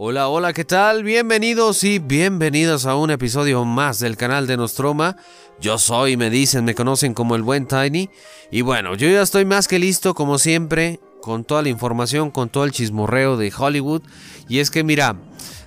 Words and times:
Hola, 0.00 0.28
hola, 0.28 0.52
¿qué 0.52 0.64
tal? 0.64 1.02
Bienvenidos 1.02 1.82
y 1.82 1.98
bienvenidas 1.98 2.86
a 2.86 2.94
un 2.94 3.10
episodio 3.10 3.64
más 3.64 3.98
del 3.98 4.16
canal 4.16 4.46
de 4.46 4.56
Nostroma. 4.56 5.16
Yo 5.60 5.76
soy, 5.76 6.16
me 6.16 6.30
dicen, 6.30 6.64
me 6.64 6.76
conocen 6.76 7.14
como 7.14 7.34
el 7.34 7.42
buen 7.42 7.66
Tiny. 7.66 8.08
Y 8.52 8.60
bueno, 8.60 8.94
yo 8.94 9.08
ya 9.08 9.22
estoy 9.22 9.44
más 9.44 9.66
que 9.66 9.80
listo, 9.80 10.14
como 10.14 10.38
siempre, 10.38 11.00
con 11.20 11.42
toda 11.42 11.62
la 11.62 11.70
información, 11.70 12.30
con 12.30 12.48
todo 12.48 12.62
el 12.62 12.70
chismorreo 12.70 13.36
de 13.36 13.52
Hollywood. 13.52 14.02
Y 14.48 14.60
es 14.60 14.70
que 14.70 14.84
mira, 14.84 15.16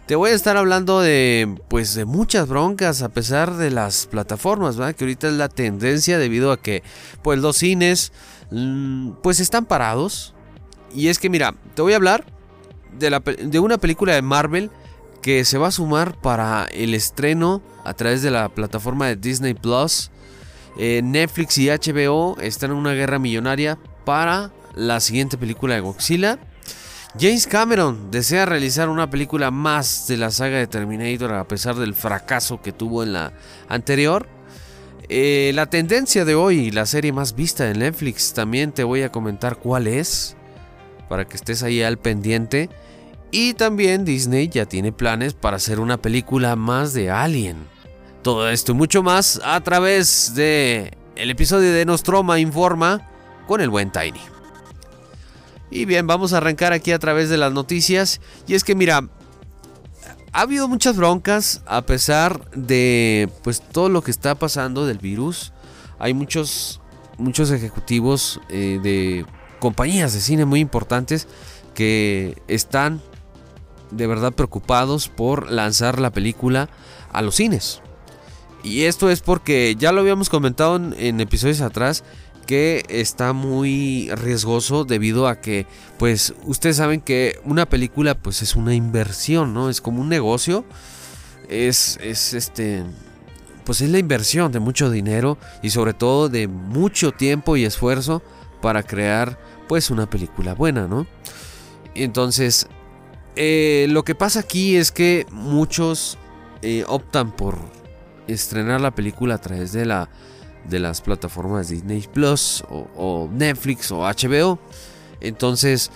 te 0.05 0.16
voy 0.16 0.30
a 0.30 0.36
estar 0.36 0.55
hablando 0.55 1.02
de, 1.02 1.54
pues, 1.68 1.93
de 1.93 2.05
muchas 2.05 2.48
broncas 2.48 3.02
a 3.02 3.09
pesar 3.09 3.57
de 3.57 3.70
las 3.70 4.05
plataformas, 4.05 4.77
¿verdad? 4.77 4.95
Que 4.95 5.04
ahorita 5.04 5.27
es 5.27 5.34
la 5.34 5.50
tendencia 5.50 6.18
debido 6.18 6.54
a 6.54 6.61
que, 6.61 6.84
pues, 7.21 7.38
los 7.38 7.57
cines, 7.57 8.13
mm, 8.50 9.11
pues, 9.21 9.41
están 9.41 9.66
parados. 9.66 10.34
Y 10.95 11.09
es 11.09 11.20
que 11.20 11.29
mira, 11.29 11.54
te 11.75 11.82
voy 11.82 11.91
a 11.91 11.98
hablar 11.98 12.41
de, 12.98 13.60
una 13.60 13.78
película 13.78 14.14
de 14.14 14.21
Marvel 14.21 14.70
que 15.21 15.46
se 15.46 15.57
va 15.57 15.68
a 15.68 15.71
sumar 15.71 16.20
para 16.20 16.65
el 16.65 16.93
estreno 16.93 17.61
a 17.84 17.93
través 17.93 18.21
de 18.21 18.32
la 18.32 18.50
plataforma 18.50 19.07
de 19.07 19.15
Disney 19.15 19.54
Plus. 19.54 20.11
Eh, 20.78 21.01
Netflix 21.04 21.57
y 21.57 21.68
HBO 21.70 22.38
están 22.39 22.71
en 22.71 22.78
una 22.78 22.93
guerra 22.93 23.20
millonaria 23.20 23.78
para 24.06 24.51
la 24.75 25.00
siguiente 25.00 25.38
película 25.38 25.75
de 25.75 25.82
Godzilla. 25.82 26.39
James 27.20 27.46
Cameron 27.46 28.10
desea 28.10 28.46
realizar 28.46 28.88
una 28.88 29.10
película 29.10 29.51
más 29.51 30.07
de 30.07 30.15
la 30.15 30.32
saga 30.32 30.57
de 30.57 30.68
Terminator 30.68 31.34
a 31.34 31.48
pesar 31.48 31.76
del 31.76 31.93
fracaso 31.93 32.62
que 32.62 32.72
tuvo 32.72 33.03
en 33.03 33.14
la 33.14 33.34
anterior. 33.67 34.28
Eh, 35.09 35.52
la 35.53 35.66
tendencia 35.66 36.23
de 36.23 36.36
hoy, 36.36 36.72
la 36.72 36.86
serie 36.86 37.12
más 37.12 37.36
vista 37.36 37.66
de 37.66 37.73
Netflix, 37.73 38.34
también 38.34 38.72
te 38.72 38.86
voy 38.86 39.02
a 39.02 39.12
comentar 39.12 39.58
cuál 39.58 39.88
es, 39.88 40.38
para 41.09 41.26
que 41.26 41.36
estés 41.36 41.64
ahí 41.64 41.84
al 41.84 41.98
pendiente. 41.98 42.70
Y 43.31 43.53
también 43.53 44.03
Disney 44.03 44.50
ya 44.50 44.66
tiene 44.66 44.92
planes 44.92 45.34
para 45.34 45.56
hacer 45.56 45.80
una 45.80 45.98
película 45.98 46.58
más 46.58 46.94
de 46.94 47.10
Alien. 47.10 47.66
Todo 48.23 48.50
esto 48.50 48.73
y 48.73 48.76
mucho 48.76 49.04
más 49.04 49.40
a 49.44 49.62
través 49.62 50.36
de 50.36 50.98
el 51.16 51.32
episodio 51.32 51.72
de 51.72 51.86
Nostroma 51.86 52.40
Informa 52.40 53.10
con 53.48 53.62
el 53.62 53.70
buen 53.70 53.90
Tiny. 53.90 54.20
Y 55.72 55.86
bien, 55.86 56.06
vamos 56.08 56.34
a 56.34 56.38
arrancar 56.38 56.73
aquí 56.73 56.92
a 56.92 57.00
través 57.00 57.30
de 57.30 57.38
las 57.38 57.54
noticias. 57.54 58.20
Y 58.48 58.56
es 58.56 58.66
que 58.66 58.76
mira, 58.76 59.08
ha 60.34 60.42
habido 60.42 60.68
muchas 60.68 60.98
broncas 60.98 61.62
a 61.66 61.84
pesar 61.84 62.52
de 62.52 63.30
pues 63.44 63.62
todo 63.62 63.88
lo 63.88 64.04
que 64.04 64.12
está 64.12 64.36
pasando 64.36 64.86
del 64.86 64.98
virus. 64.98 65.54
Hay 66.00 66.14
muchos 66.14 66.82
muchos 67.18 67.52
ejecutivos 67.52 68.42
eh, 68.50 68.80
de 68.84 69.26
compañías 69.60 70.14
de 70.14 70.20
cine 70.20 70.44
muy 70.44 70.60
importantes 70.60 71.28
que 71.73 72.42
están 72.48 73.02
de 73.92 74.08
verdad 74.08 74.34
preocupados 74.34 75.08
por 75.08 75.52
lanzar 75.52 76.00
la 76.00 76.11
película 76.11 76.70
a 77.11 77.22
los 77.22 77.36
cines. 77.36 77.81
Y 78.64 78.83
esto 78.83 79.09
es 79.09 79.22
porque 79.22 79.75
ya 79.78 79.92
lo 79.92 80.02
habíamos 80.02 80.30
comentado 80.30 80.75
en, 80.75 81.20
episodios 81.20 81.61
atrás 81.61 82.03
que 82.45 82.83
está 82.89 83.33
muy 83.33 84.09
riesgoso 84.14 84.83
debido 84.83 85.28
a 85.28 85.39
que 85.39 85.66
pues 85.98 86.33
ustedes 86.44 86.78
saben 86.78 87.02
que 87.02 87.39
una 87.44 87.67
película 87.67 88.16
pues 88.16 88.42
es 88.42 88.56
una 88.56 88.75
inversión, 88.75 89.53
¿no? 89.53 89.70
Es 89.70 89.81
como 89.81 90.02
un 90.02 90.09
negocio. 90.09 90.66
Es, 91.50 91.98
es 92.02 92.33
este 92.33 92.83
pues 93.64 93.81
es 93.81 93.89
la 93.89 94.00
inversión 94.00 94.52
de 94.52 94.59
mucho 94.59 94.89
dinero 94.89 95.38
y 95.61 95.70
sobre 95.70 95.94
todo 95.94 96.30
de 96.30 96.48
mucho 96.48 97.11
tiempo 97.11 97.58
y 97.58 97.66
esfuerzo 97.66 98.22
para 98.61 98.83
crear 98.83 99.39
pues 99.67 99.89
una 99.89 100.09
película 100.09 100.53
buena, 100.53 100.88
¿no? 100.88 101.08
Entonces 101.95 102.67
eh, 103.36 103.88
lo 103.90 104.04
que 104.04 104.16
pasa 104.16 104.42
aquí 104.42 104.76
es 104.76 104.92
que 104.92 105.26
muchos 105.32 106.18
eh, 106.62 106.84
optan 106.88 107.36
por 107.36 107.58
estrenar 108.28 108.82
la 108.82 108.92
película 108.92 109.36
a 109.36 109.38
través 109.42 109.72
de, 109.72 109.86
la, 109.86 110.10
de 110.70 110.80
las 110.80 111.02
plataformas 111.02 111.70
Disney 111.70 112.08
Plus 112.11 112.64
o, 112.70 113.30
Netflix 113.32 113.92
o 113.92 114.02
HBO. 114.02 114.60
Entonces, 115.20 115.92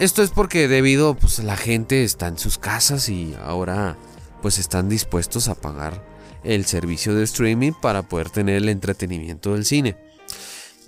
esto 0.00 0.22
es 0.22 0.30
porque 0.30 0.68
debido 0.68 1.14
pues 1.14 1.38
la 1.40 1.56
gente 1.56 2.04
está 2.04 2.28
en 2.28 2.38
sus 2.38 2.58
casas 2.58 3.08
y 3.08 3.34
ahora 3.42 3.96
pues 4.42 4.58
están 4.58 4.88
dispuestos 4.88 5.48
a 5.48 5.54
pagar 5.54 6.04
el 6.44 6.64
servicio 6.64 7.14
de 7.14 7.24
streaming 7.24 7.72
para 7.72 8.02
poder 8.02 8.30
tener 8.30 8.56
el 8.56 8.68
entretenimiento 8.68 9.54
del 9.54 9.64
cine. 9.64 9.96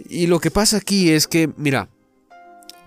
Y 0.09 0.28
lo 0.28 0.41
que 0.41 0.50
pasa 0.50 0.78
aquí 0.78 1.10
es 1.10 1.26
que, 1.26 1.50
mira, 1.56 1.88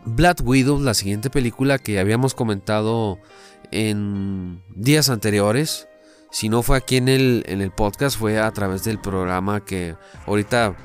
Black 0.06 0.42
Widow, 0.44 0.80
la 0.80 0.94
siguiente 0.94 1.30
película 1.30 1.78
que 1.78 2.00
habíamos 2.00 2.34
comentado 2.34 3.20
en 3.72 4.62
días 4.76 5.10
anteriores. 5.10 5.88
Si 6.32 6.50
no 6.50 6.64
fue 6.64 6.78
aquí 6.78 6.98
en 6.98 7.10
el, 7.10 7.44
en 7.48 7.62
el 7.62 7.72
podcast, 7.72 8.18
fue 8.18 8.40
a 8.40 8.52
través 8.52 8.84
del 8.84 9.00
programa 9.00 9.64
que 9.64 9.96
ahorita 10.26 10.76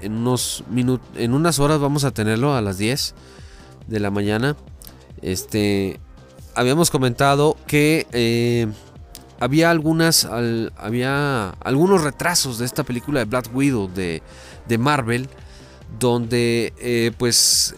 en 0.00 0.12
unos 0.12 0.64
minutos, 0.70 1.06
en 1.16 1.34
unas 1.34 1.58
horas 1.58 1.80
vamos 1.80 2.04
a 2.04 2.12
tenerlo 2.12 2.54
a 2.54 2.60
las 2.60 2.78
10 2.78 3.14
de 3.86 4.00
la 4.00 4.10
mañana. 4.10 4.56
Este, 5.22 6.00
habíamos 6.54 6.90
comentado 6.90 7.56
que 7.66 8.06
eh, 8.12 8.68
había 9.40 9.70
algunas, 9.70 10.24
había 10.24 11.50
algunos 11.50 12.02
retrasos 12.02 12.58
de 12.58 12.64
esta 12.66 12.84
película 12.84 13.20
de 13.20 13.24
Black 13.26 13.50
Widow 13.54 13.88
de, 13.88 14.22
de 14.66 14.78
Marvel, 14.78 15.28
donde 15.98 16.72
eh, 16.78 17.12
pues 17.18 17.74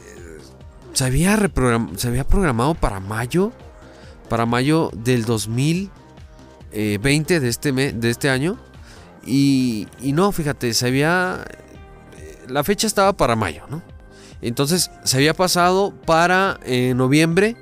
se 0.99 1.05
había, 1.05 1.39
se 1.97 2.09
había 2.09 2.25
programado 2.25 2.75
para 2.75 2.99
mayo, 2.99 3.53
para 4.29 4.47
mayo 4.47 4.91
del 4.93 5.25
2020 5.27 7.39
de 7.39 7.49
este, 7.49 7.73
de 7.73 8.11
este 8.11 8.29
año. 8.29 8.59
Y, 9.25 9.87
no, 10.03 10.33
fíjate, 10.33 10.75
se 10.75 10.89
había... 10.89 11.45
Eh, 12.17 12.47
la 12.49 12.65
fecha 12.65 12.89
estaba 12.89 13.13
para 13.13 13.37
mayo, 13.37 13.63
¿no? 13.71 13.81
Entonces 14.43 14.91
se 15.05 15.19
había 15.19 15.35
pasado 15.35 15.95
para 16.05 16.59
eh, 16.65 16.95
noviembre. 16.97 17.57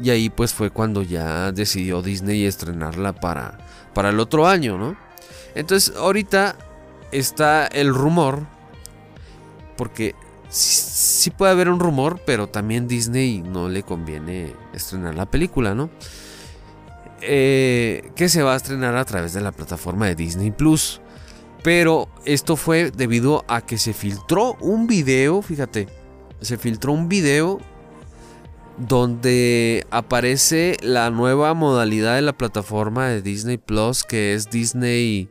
Y 0.00 0.10
ahí 0.10 0.30
pues 0.30 0.54
fue 0.54 0.70
cuando 0.70 1.02
ya 1.02 1.50
decidió 1.50 2.02
Disney 2.02 2.44
estrenarla 2.44 3.14
para, 3.14 3.58
para 3.94 4.10
el 4.10 4.20
otro 4.20 4.46
año, 4.46 4.78
¿no? 4.78 4.96
Entonces 5.56 5.96
ahorita 5.96 6.54
está 7.10 7.66
el 7.66 7.92
rumor. 7.92 8.46
Porque 9.76 10.14
sí, 10.54 11.30
puede 11.30 11.52
haber 11.52 11.68
un 11.68 11.80
rumor, 11.80 12.20
pero 12.24 12.48
también 12.48 12.86
Disney 12.86 13.42
no 13.42 13.68
le 13.68 13.82
conviene 13.82 14.54
estrenar 14.72 15.14
la 15.14 15.26
película, 15.26 15.74
¿no? 15.74 15.90
Eh, 17.22 18.10
que 18.14 18.28
se 18.28 18.42
va 18.42 18.52
a 18.54 18.56
estrenar 18.56 18.96
a 18.96 19.04
través 19.04 19.32
de 19.32 19.40
la 19.40 19.52
plataforma 19.52 20.06
de 20.06 20.14
Disney 20.14 20.50
Plus. 20.50 21.00
Pero 21.62 22.08
esto 22.26 22.56
fue 22.56 22.90
debido 22.90 23.44
a 23.48 23.62
que 23.62 23.78
se 23.78 23.94
filtró 23.94 24.56
un 24.60 24.86
video, 24.86 25.40
fíjate, 25.40 25.88
se 26.40 26.58
filtró 26.58 26.92
un 26.92 27.08
video 27.08 27.58
donde 28.76 29.86
aparece 29.90 30.76
la 30.82 31.10
nueva 31.10 31.54
modalidad 31.54 32.16
de 32.16 32.22
la 32.22 32.34
plataforma 32.34 33.08
de 33.08 33.22
Disney 33.22 33.56
Plus, 33.56 34.04
que 34.04 34.34
es 34.34 34.50
Disney 34.50 35.30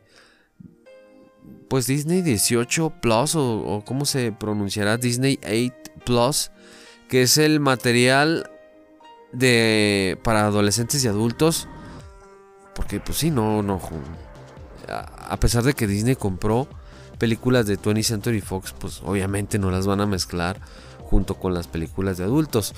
pues 1.74 1.88
Disney 1.88 2.22
18 2.22 2.92
Plus 3.02 3.34
o, 3.34 3.82
cómo 3.84 4.06
se 4.06 4.32
pronunciará 4.32 4.98
Disney 4.98 5.40
8 5.44 5.74
Plus, 6.06 6.52
que 7.10 7.24
es 7.24 7.40
el 7.40 7.60
material 7.60 8.48
de 9.32 10.20
para 10.24 10.46
adolescentes 10.46 11.04
y 11.04 11.08
adultos. 11.08 11.68
Porque 12.76 13.00
pues 13.00 13.18
sí, 13.18 13.32
no, 13.32 13.64
no. 13.64 13.82
A 14.88 15.36
pesar 15.38 15.64
de 15.64 15.74
que 15.74 15.88
Disney 15.88 16.16
compró 16.16 16.68
películas 17.18 17.66
de 17.66 17.80
20th 17.80 18.04
Century 18.04 18.42
Fox, 18.42 18.76
pues 18.78 19.02
obviamente 19.04 19.58
no 19.58 19.72
las 19.72 19.88
van 19.88 20.02
a 20.02 20.06
mezclar 20.06 20.62
junto 21.00 21.40
con 21.40 21.56
las 21.56 21.66
películas 21.66 22.20
de 22.20 22.26
adultos. 22.26 22.76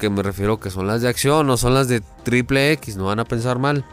Que 0.00 0.10
me 0.10 0.20
refiero 0.20 0.58
que 0.58 0.70
son 0.70 0.88
las 0.88 1.00
de 1.00 1.08
acción, 1.08 1.46
no 1.46 1.56
son 1.56 1.74
las 1.74 1.86
de 1.86 2.00
triple 2.24 2.72
X, 2.72 2.96
no 2.96 3.04
van 3.04 3.20
a 3.20 3.24
pensar 3.24 3.60
mal. 3.60 3.84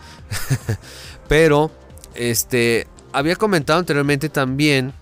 Pero, 1.28 1.70
este, 2.16 2.88
había 3.14 3.36
comentado 3.36 3.80
anteriormente 3.80 4.30
también 4.30 4.94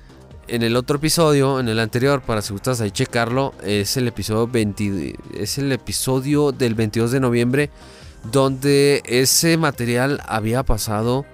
en 0.47 0.63
el 0.63 0.75
otro 0.75 0.97
episodio, 0.97 1.59
en 1.59 1.67
el 1.67 1.79
anterior, 1.79 2.21
para 2.21 2.41
si 2.41 2.53
gustas 2.53 2.79
ahí 2.81 2.91
checarlo, 2.91 3.53
es 3.63 3.97
el 3.97 4.07
episodio 4.07 4.47
20, 4.47 5.15
es 5.37 5.57
el 5.57 5.71
episodio 5.71 6.51
del 6.51 6.73
22 6.73 7.11
de 7.11 7.19
noviembre 7.19 7.69
donde 8.31 9.03
ese 9.05 9.57
material 9.57 10.21
había 10.25 10.63
pasado 10.63 11.25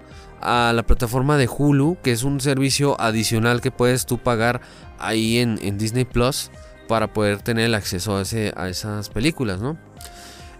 a 0.41 0.73
la 0.75 0.83
plataforma 0.83 1.37
de 1.37 1.47
Hulu, 1.47 1.97
que 2.03 2.11
es 2.11 2.23
un 2.23 2.41
servicio 2.41 2.99
adicional 2.99 3.61
que 3.61 3.71
puedes 3.71 4.05
tú 4.05 4.17
pagar 4.17 4.61
ahí 4.99 5.37
en, 5.37 5.77
Disney 5.77 6.05
Plus 6.05 6.51
para 6.87 7.13
poder 7.13 7.41
tener 7.41 7.65
el 7.65 7.75
acceso 7.75 8.17
a 8.17 8.69
esas 8.69 9.09
películas, 9.09 9.61
¿no? 9.61 9.77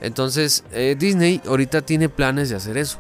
Entonces, 0.02 0.64
eh, 0.72 0.96
Disney 0.98 1.42
ahorita 1.46 1.82
tiene 1.82 2.10
planes 2.10 2.50
de 2.50 2.56
hacer 2.56 2.78
eso, 2.78 3.00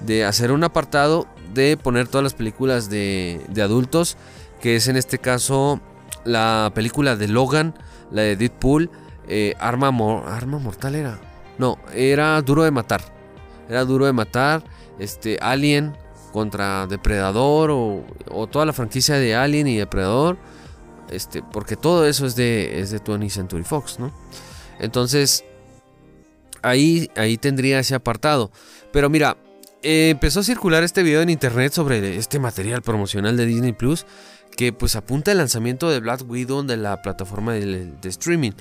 de 0.00 0.24
hacer 0.24 0.52
un 0.52 0.64
apartado 0.64 1.26
de 1.54 1.76
poner 1.76 2.08
todas 2.08 2.22
las 2.22 2.34
películas 2.34 2.90
de, 2.90 3.40
adultos, 3.62 4.16
que 4.60 4.76
es 4.76 4.88
en 4.88 4.96
este 4.96 5.18
caso 5.18 5.80
la 6.24 6.70
película 6.74 7.16
de 7.16 7.28
Logan, 7.28 7.74
la 8.10 8.22
de 8.22 8.36
Deadpool, 8.36 8.90
eh, 9.28 9.54
Arma, 9.58 9.88
Arma 10.26 10.58
Mortal 10.58 10.94
era. 10.94 11.20
No, 11.58 11.78
era 11.94 12.40
Duro 12.42 12.62
de 12.64 12.70
Matar. 12.70 13.00
era 13.68 13.84
duro 13.84 14.06
de 14.06 14.12
matar, 14.12 14.62
este, 14.98 15.38
Alien 15.40 15.96
contra 16.32 16.86
Depredador 16.86 17.70
o, 17.70 18.04
o 18.30 18.46
toda 18.46 18.66
la 18.66 18.72
franquicia 18.72 19.16
de 19.16 19.34
Alien 19.34 19.66
y 19.66 19.76
Depredador, 19.76 20.36
este, 21.10 21.42
porque 21.42 21.76
todo 21.76 22.06
eso 22.06 22.26
es 22.26 22.36
de, 22.36 22.80
es 22.80 22.90
de 22.90 23.02
20th 23.02 23.30
Century 23.30 23.62
Fox, 23.62 23.98
¿no? 23.98 24.12
Entonces, 24.78 25.44
ahí, 26.62 27.10
ahí 27.16 27.38
tendría 27.38 27.78
ese 27.78 27.94
apartado. 27.94 28.50
Pero 28.92 29.08
mira, 29.08 29.36
eh, 29.82 30.10
empezó 30.10 30.40
a 30.40 30.44
circular 30.44 30.82
este 30.82 31.02
video 31.02 31.22
en 31.22 31.30
internet 31.30 31.72
sobre 31.72 32.16
este 32.16 32.38
material 32.38 32.82
promocional 32.82 33.36
de 33.36 33.46
Disney 33.46 33.72
Plus 33.72 34.06
que 34.56 34.72
pues 34.72 34.96
apunta 34.96 35.32
el 35.32 35.38
lanzamiento 35.38 35.90
de 35.90 36.00
Black 36.00 36.24
Widow 36.28 36.62
de 36.64 36.76
la 36.76 37.02
plataforma 37.02 37.52
de, 37.52 37.92
streaming. 38.04 38.52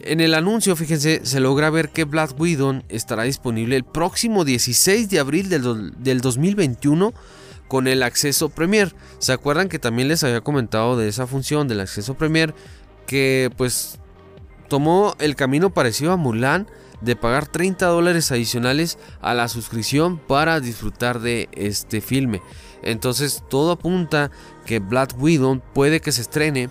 En 0.00 0.20
el 0.20 0.34
anuncio, 0.34 0.74
fíjense, 0.74 1.20
se 1.24 1.40
logra 1.40 1.70
ver 1.70 1.90
que 1.90 2.04
Black 2.04 2.38
Widow 2.38 2.82
estará 2.88 3.24
disponible 3.24 3.76
el 3.76 3.84
próximo 3.84 4.44
16 4.44 5.10
de 5.10 5.18
abril 5.18 5.48
del, 5.48 5.92
del 5.98 6.20
2021 6.20 7.12
con 7.66 7.86
el 7.88 8.02
acceso 8.02 8.48
Premier. 8.48 8.94
¿Se 9.18 9.32
acuerdan 9.32 9.68
que 9.68 9.78
también 9.78 10.08
les 10.08 10.24
había 10.24 10.40
comentado 10.40 10.96
de 10.96 11.08
esa 11.08 11.26
función 11.26 11.68
del 11.68 11.80
acceso 11.80 12.14
Premier? 12.14 12.54
Que 13.06 13.50
pues 13.56 13.98
tomó 14.68 15.14
el 15.18 15.36
camino 15.36 15.70
parecido 15.70 16.12
a 16.12 16.16
Mulan 16.16 16.66
de 17.00 17.16
pagar 17.16 17.46
30 17.46 17.86
dólares 17.86 18.32
adicionales 18.32 18.98
a 19.20 19.34
la 19.34 19.48
suscripción 19.48 20.18
para 20.18 20.60
disfrutar 20.60 21.20
de 21.20 21.48
este 21.52 22.00
filme. 22.00 22.42
Entonces 22.82 23.42
todo 23.48 23.72
apunta 23.72 24.30
que 24.66 24.78
Black 24.78 25.14
Widow 25.18 25.60
puede 25.74 26.00
que 26.00 26.12
se 26.12 26.22
estrene 26.22 26.70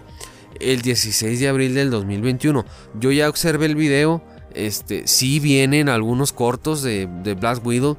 el 0.59 0.81
16 0.81 1.39
de 1.39 1.47
abril 1.47 1.75
del 1.75 1.89
2021. 1.89 2.65
Yo 2.99 3.11
ya 3.11 3.29
observé 3.29 3.65
el 3.65 3.75
video, 3.75 4.23
este, 4.53 5.07
sí 5.07 5.39
vienen 5.39 5.89
algunos 5.89 6.33
cortos 6.33 6.81
de, 6.81 7.05
Black 7.39 7.65
Widow, 7.65 7.97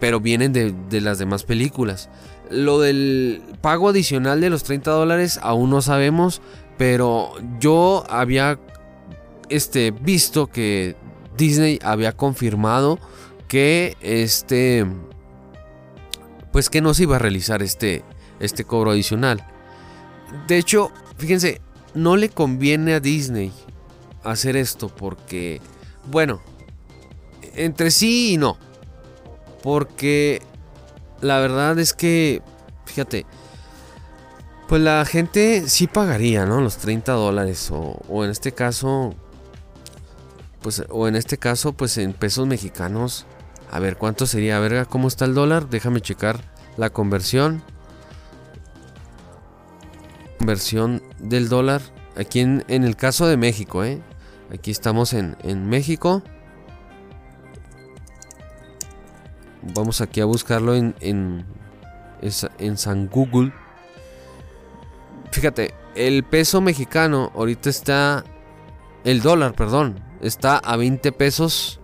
pero 0.00 0.20
vienen 0.20 0.52
de, 0.52 0.74
de, 0.90 1.00
las 1.00 1.18
demás 1.18 1.44
películas. 1.44 2.10
Lo 2.50 2.80
del 2.80 3.42
pago 3.60 3.88
adicional 3.88 4.40
de 4.40 4.50
los 4.50 4.64
30 4.64 4.90
dólares 4.90 5.38
aún 5.42 5.70
no 5.70 5.80
sabemos, 5.80 6.42
pero 6.76 7.32
yo 7.60 8.04
había 8.08 8.58
este, 9.52 9.90
visto 9.90 10.46
que 10.46 10.96
Disney 11.36 11.78
había 11.82 12.16
confirmado 12.16 12.98
que 13.48 13.96
este 14.00 14.86
pues 16.52 16.68
que 16.68 16.80
no 16.80 16.94
se 16.94 17.04
iba 17.04 17.16
a 17.16 17.18
realizar 17.18 17.62
este 17.62 18.04
este 18.40 18.64
cobro 18.64 18.90
adicional. 18.90 19.46
De 20.48 20.58
hecho, 20.58 20.90
fíjense, 21.16 21.60
no 21.94 22.16
le 22.16 22.28
conviene 22.28 22.94
a 22.94 23.00
Disney 23.00 23.52
hacer 24.24 24.56
esto 24.56 24.88
porque 24.88 25.60
bueno, 26.06 26.40
entre 27.54 27.90
sí 27.90 28.34
y 28.34 28.36
no. 28.36 28.56
Porque 29.62 30.42
la 31.20 31.38
verdad 31.38 31.78
es 31.78 31.92
que 31.92 32.42
fíjate, 32.84 33.26
pues 34.68 34.82
la 34.82 35.04
gente 35.04 35.68
sí 35.68 35.86
pagaría, 35.86 36.46
¿no? 36.46 36.60
Los 36.60 36.78
30 36.78 37.12
dólares 37.12 37.70
o, 37.70 38.00
o 38.08 38.24
en 38.24 38.30
este 38.30 38.52
caso 38.52 39.14
pues, 40.62 40.84
o 40.88 41.08
en 41.08 41.16
este 41.16 41.38
caso, 41.38 41.72
pues 41.72 41.98
en 41.98 42.12
pesos 42.12 42.46
mexicanos. 42.46 43.26
A 43.70 43.80
ver, 43.80 43.96
¿cuánto 43.96 44.26
sería? 44.26 44.58
Verga, 44.60 44.84
¿cómo 44.84 45.08
está 45.08 45.24
el 45.24 45.34
dólar? 45.34 45.68
Déjame 45.68 46.00
checar 46.00 46.40
la 46.76 46.90
conversión. 46.90 47.62
Conversión 50.38 51.02
del 51.18 51.48
dólar. 51.48 51.82
Aquí 52.16 52.40
en, 52.40 52.64
el 52.68 52.96
caso 52.96 53.26
de 53.26 53.36
México, 53.36 53.84
¿eh? 53.84 54.00
Aquí 54.52 54.70
estamos 54.70 55.14
en, 55.14 55.36
en 55.42 55.68
México. 55.68 56.22
Vamos 59.74 60.00
aquí 60.00 60.20
a 60.20 60.26
buscarlo 60.26 60.74
en, 60.74 60.94
en, 61.00 61.46
en 62.58 62.76
San 62.76 63.08
Google. 63.08 63.52
Fíjate, 65.30 65.72
el 65.94 66.24
peso 66.24 66.60
mexicano 66.60 67.32
ahorita 67.34 67.70
está... 67.70 68.24
El 69.04 69.20
dólar, 69.20 69.54
perdón 69.54 70.11
está 70.22 70.56
a 70.56 70.76
20 70.76 71.12
pesos 71.12 71.80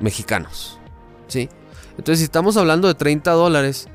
mexicanos. 0.00 0.78
¿Sí? 1.26 1.48
Entonces, 1.98 2.20
si 2.20 2.24
estamos 2.24 2.56
hablando 2.56 2.88
de 2.88 2.94
30 2.94 3.32
dólares, 3.32 3.88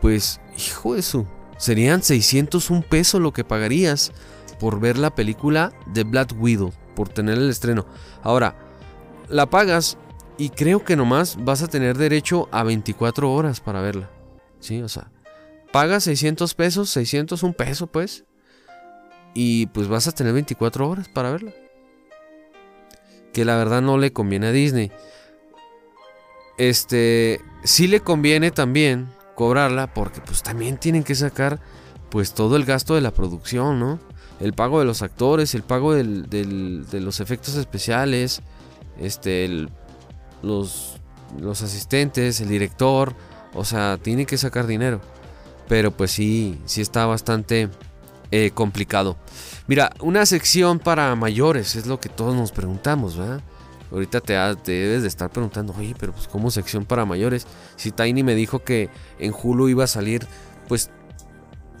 pues, 0.00 0.40
hijo 0.56 0.94
de 0.94 1.02
su, 1.02 1.26
serían 1.56 2.02
601 2.02 2.82
pesos 2.88 3.20
lo 3.20 3.32
que 3.32 3.44
pagarías 3.44 4.12
por 4.60 4.80
ver 4.80 4.96
la 4.96 5.14
película 5.14 5.72
de 5.86 6.04
Black 6.04 6.34
Widow, 6.38 6.72
por 6.94 7.08
tener 7.08 7.36
el 7.36 7.50
estreno. 7.50 7.86
Ahora, 8.22 8.56
la 9.28 9.50
pagas 9.50 9.98
y 10.36 10.50
creo 10.50 10.84
que 10.84 10.96
nomás 10.96 11.36
vas 11.44 11.62
a 11.62 11.68
tener 11.68 11.98
derecho 11.98 12.48
a 12.52 12.62
24 12.62 13.32
horas 13.32 13.60
para 13.60 13.80
verla. 13.80 14.10
¿Sí? 14.60 14.82
O 14.82 14.88
sea, 14.88 15.10
pagas 15.72 16.04
600 16.04 16.54
pesos, 16.54 16.90
601 16.90 17.54
peso 17.54 17.86
pues, 17.86 18.24
y 19.34 19.66
pues 19.66 19.88
vas 19.88 20.06
a 20.06 20.12
tener 20.12 20.32
24 20.32 20.88
horas 20.88 21.08
para 21.08 21.30
verla 21.30 21.52
que 23.32 23.44
la 23.44 23.56
verdad 23.56 23.82
no 23.82 23.98
le 23.98 24.12
conviene 24.12 24.48
a 24.48 24.52
Disney. 24.52 24.90
Este, 26.56 27.40
sí 27.62 27.86
le 27.86 28.00
conviene 28.00 28.50
también 28.50 29.08
cobrarla 29.34 29.94
porque 29.94 30.20
pues 30.20 30.42
también 30.42 30.78
tienen 30.78 31.04
que 31.04 31.14
sacar 31.14 31.60
pues 32.10 32.34
todo 32.34 32.56
el 32.56 32.64
gasto 32.64 32.94
de 32.94 33.00
la 33.00 33.12
producción, 33.12 33.78
¿no? 33.78 34.00
El 34.40 34.52
pago 34.52 34.78
de 34.80 34.84
los 34.84 35.02
actores, 35.02 35.54
el 35.54 35.62
pago 35.62 35.94
de 35.94 37.00
los 37.00 37.20
efectos 37.20 37.54
especiales, 37.56 38.40
este, 39.00 39.68
los, 40.42 40.96
los 41.40 41.62
asistentes, 41.62 42.40
el 42.40 42.48
director, 42.48 43.14
o 43.54 43.64
sea, 43.64 43.98
tienen 44.00 44.26
que 44.26 44.38
sacar 44.38 44.66
dinero. 44.66 45.00
Pero 45.68 45.90
pues 45.90 46.10
sí, 46.10 46.58
sí 46.64 46.80
está 46.80 47.06
bastante 47.06 47.68
eh, 48.30 48.50
complicado. 48.52 49.16
Mira, 49.66 49.92
una 50.00 50.26
sección 50.26 50.78
para 50.78 51.14
mayores 51.14 51.76
es 51.76 51.86
lo 51.86 52.00
que 52.00 52.08
todos 52.08 52.34
nos 52.34 52.52
preguntamos, 52.52 53.16
¿verdad? 53.16 53.40
Ahorita 53.90 54.20
te, 54.20 54.34
debes 54.70 55.02
de 55.02 55.08
estar 55.08 55.30
preguntando, 55.30 55.74
oye, 55.78 55.94
pero 55.98 56.12
pues 56.12 56.28
¿cómo 56.28 56.50
sección 56.50 56.84
para 56.84 57.06
mayores? 57.06 57.46
Si 57.76 57.90
Tiny 57.90 58.22
me 58.22 58.34
dijo 58.34 58.58
que 58.60 58.90
en 59.18 59.32
Hulu 59.32 59.68
iba 59.68 59.84
a 59.84 59.86
salir, 59.86 60.26
pues, 60.68 60.90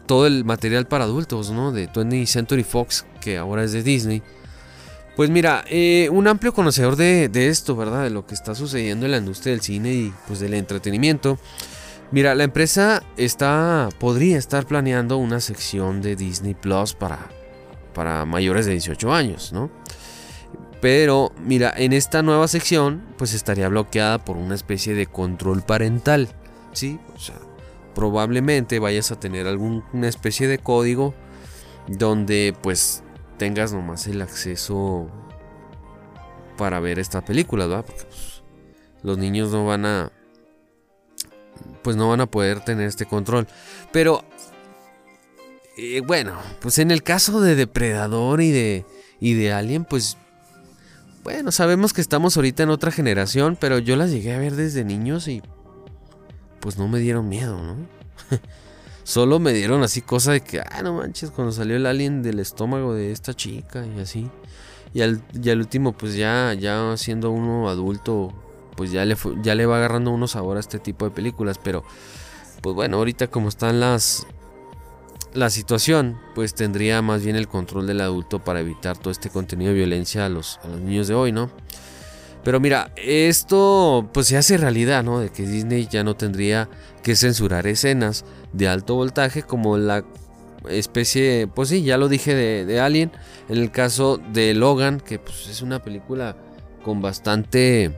todo 0.06 0.26
el 0.26 0.44
material 0.44 0.86
para 0.86 1.04
adultos, 1.04 1.50
¿no? 1.50 1.70
De 1.70 1.88
20th 1.88 2.26
Century 2.26 2.64
Fox, 2.64 3.04
que 3.20 3.36
ahora 3.36 3.62
es 3.62 3.72
de 3.72 3.82
Disney. 3.82 4.22
Pues 5.16 5.28
mira, 5.28 5.64
eh, 5.68 6.08
un 6.10 6.28
amplio 6.28 6.54
conocedor 6.54 6.96
de, 6.96 7.28
de, 7.28 7.48
esto, 7.48 7.76
¿verdad? 7.76 8.04
De 8.04 8.10
lo 8.10 8.26
que 8.26 8.34
está 8.34 8.54
sucediendo 8.54 9.04
en 9.04 9.12
la 9.12 9.18
industria 9.18 9.52
del 9.52 9.60
cine 9.60 9.92
y 9.92 10.14
pues 10.26 10.40
del 10.40 10.54
entretenimiento. 10.54 11.38
Mira, 12.10 12.34
la 12.34 12.44
empresa 12.44 13.02
está, 13.18 13.90
podría 13.98 14.38
estar 14.38 14.66
planeando 14.66 15.18
una 15.18 15.40
sección 15.40 16.00
de 16.00 16.16
Disney 16.16 16.54
Plus 16.54 16.94
para, 16.94 17.18
para 17.92 18.24
mayores 18.24 18.64
de 18.64 18.72
18 18.72 19.12
años, 19.12 19.52
¿no? 19.52 19.70
Pero 20.80 21.32
mira, 21.44 21.74
en 21.76 21.92
esta 21.92 22.22
nueva 22.22 22.48
sección 22.48 23.04
pues 23.18 23.34
estaría 23.34 23.68
bloqueada 23.68 24.24
por 24.24 24.36
una 24.38 24.54
especie 24.54 24.94
de 24.94 25.06
control 25.06 25.62
parental, 25.62 26.28
¿sí? 26.72 26.98
O 27.14 27.18
sea, 27.18 27.36
probablemente 27.94 28.78
vayas 28.78 29.10
a 29.10 29.20
tener 29.20 29.46
alguna 29.46 30.08
especie 30.08 30.48
de 30.48 30.58
código 30.58 31.14
donde 31.88 32.54
pues 32.62 33.02
tengas 33.36 33.72
nomás 33.72 34.06
el 34.06 34.22
acceso 34.22 35.08
para 36.56 36.80
ver 36.80 36.98
esta 36.98 37.22
película, 37.22 37.66
¿verdad? 37.66 37.84
Porque 37.84 38.04
pues, 38.04 38.42
los 39.02 39.18
niños 39.18 39.52
no 39.52 39.66
van 39.66 39.84
a 39.84 40.12
pues 41.82 41.96
no 41.96 42.08
van 42.08 42.20
a 42.20 42.26
poder 42.26 42.60
tener 42.60 42.86
este 42.86 43.06
control. 43.06 43.46
Pero, 43.92 44.24
eh, 45.76 46.00
bueno, 46.00 46.36
pues 46.60 46.78
en 46.78 46.90
el 46.90 47.02
caso 47.02 47.40
de 47.40 47.54
Depredador 47.54 48.40
y 48.40 48.50
de, 48.50 48.84
y 49.20 49.34
de 49.34 49.52
Alien, 49.52 49.84
pues, 49.84 50.16
bueno, 51.22 51.52
sabemos 51.52 51.92
que 51.92 52.00
estamos 52.00 52.36
ahorita 52.36 52.62
en 52.62 52.70
otra 52.70 52.90
generación, 52.90 53.56
pero 53.60 53.78
yo 53.78 53.96
las 53.96 54.10
llegué 54.10 54.34
a 54.34 54.38
ver 54.38 54.56
desde 54.56 54.84
niños 54.84 55.28
y, 55.28 55.42
pues 56.60 56.78
no 56.78 56.88
me 56.88 56.98
dieron 56.98 57.28
miedo, 57.28 57.62
¿no? 57.62 57.76
Solo 59.04 59.38
me 59.38 59.52
dieron 59.52 59.82
así 59.82 60.02
cosa 60.02 60.32
de 60.32 60.42
que, 60.42 60.60
ah, 60.60 60.82
no 60.82 60.94
manches, 60.94 61.30
cuando 61.30 61.52
salió 61.52 61.76
el 61.76 61.86
alien 61.86 62.22
del 62.22 62.40
estómago 62.40 62.92
de 62.92 63.12
esta 63.12 63.34
chica 63.34 63.86
y 63.86 64.00
así. 64.00 64.30
Y 64.92 65.00
al, 65.00 65.22
y 65.32 65.48
al 65.50 65.58
último, 65.58 65.92
pues 65.92 66.14
ya, 66.14 66.54
ya 66.54 66.96
siendo 66.96 67.30
uno 67.30 67.68
adulto, 67.68 68.34
pues 68.78 68.92
ya 68.92 69.04
le, 69.04 69.16
ya 69.42 69.56
le 69.56 69.66
va 69.66 69.78
agarrando 69.78 70.12
uno 70.12 70.28
sabor 70.28 70.56
a 70.56 70.60
este 70.60 70.78
tipo 70.78 71.04
de 71.04 71.10
películas. 71.10 71.58
Pero, 71.58 71.82
pues 72.62 72.76
bueno, 72.76 72.98
ahorita 72.98 73.26
como 73.26 73.48
están 73.48 73.80
las... 73.80 74.24
La 75.34 75.50
situación, 75.50 76.18
pues 76.36 76.54
tendría 76.54 77.02
más 77.02 77.24
bien 77.24 77.34
el 77.34 77.48
control 77.48 77.88
del 77.88 78.00
adulto 78.00 78.38
para 78.38 78.60
evitar 78.60 78.96
todo 78.96 79.10
este 79.10 79.30
contenido 79.30 79.72
de 79.72 79.78
violencia 79.78 80.24
a 80.24 80.28
los, 80.28 80.60
niños 80.84 81.08
de 81.08 81.14
hoy, 81.14 81.32
¿no? 81.32 81.50
Pero 82.44 82.60
mira, 82.60 82.92
esto 82.96 84.08
pues 84.14 84.28
se 84.28 84.36
hace 84.36 84.56
realidad, 84.56 85.02
¿no? 85.02 85.18
De 85.18 85.30
que 85.30 85.42
Disney 85.42 85.86
ya 85.88 86.04
no 86.04 86.14
tendría 86.14 86.70
que 87.02 87.16
censurar 87.16 87.66
escenas 87.66 88.24
de 88.52 88.68
alto 88.68 88.94
voltaje 88.94 89.42
como 89.42 89.76
la 89.76 90.04
especie, 90.70 91.48
pues 91.52 91.68
sí, 91.68 91.82
ya 91.82 91.98
lo 91.98 92.08
dije 92.08 92.34
de, 92.34 92.64
de 92.64 92.80
Alien. 92.80 93.10
En 93.48 93.58
el 93.58 93.70
caso 93.70 94.18
de 94.32 94.54
Logan, 94.54 95.00
que 95.00 95.18
pues 95.18 95.48
es 95.48 95.62
una 95.62 95.82
película 95.82 96.36
con 96.84 97.02
bastante 97.02 97.92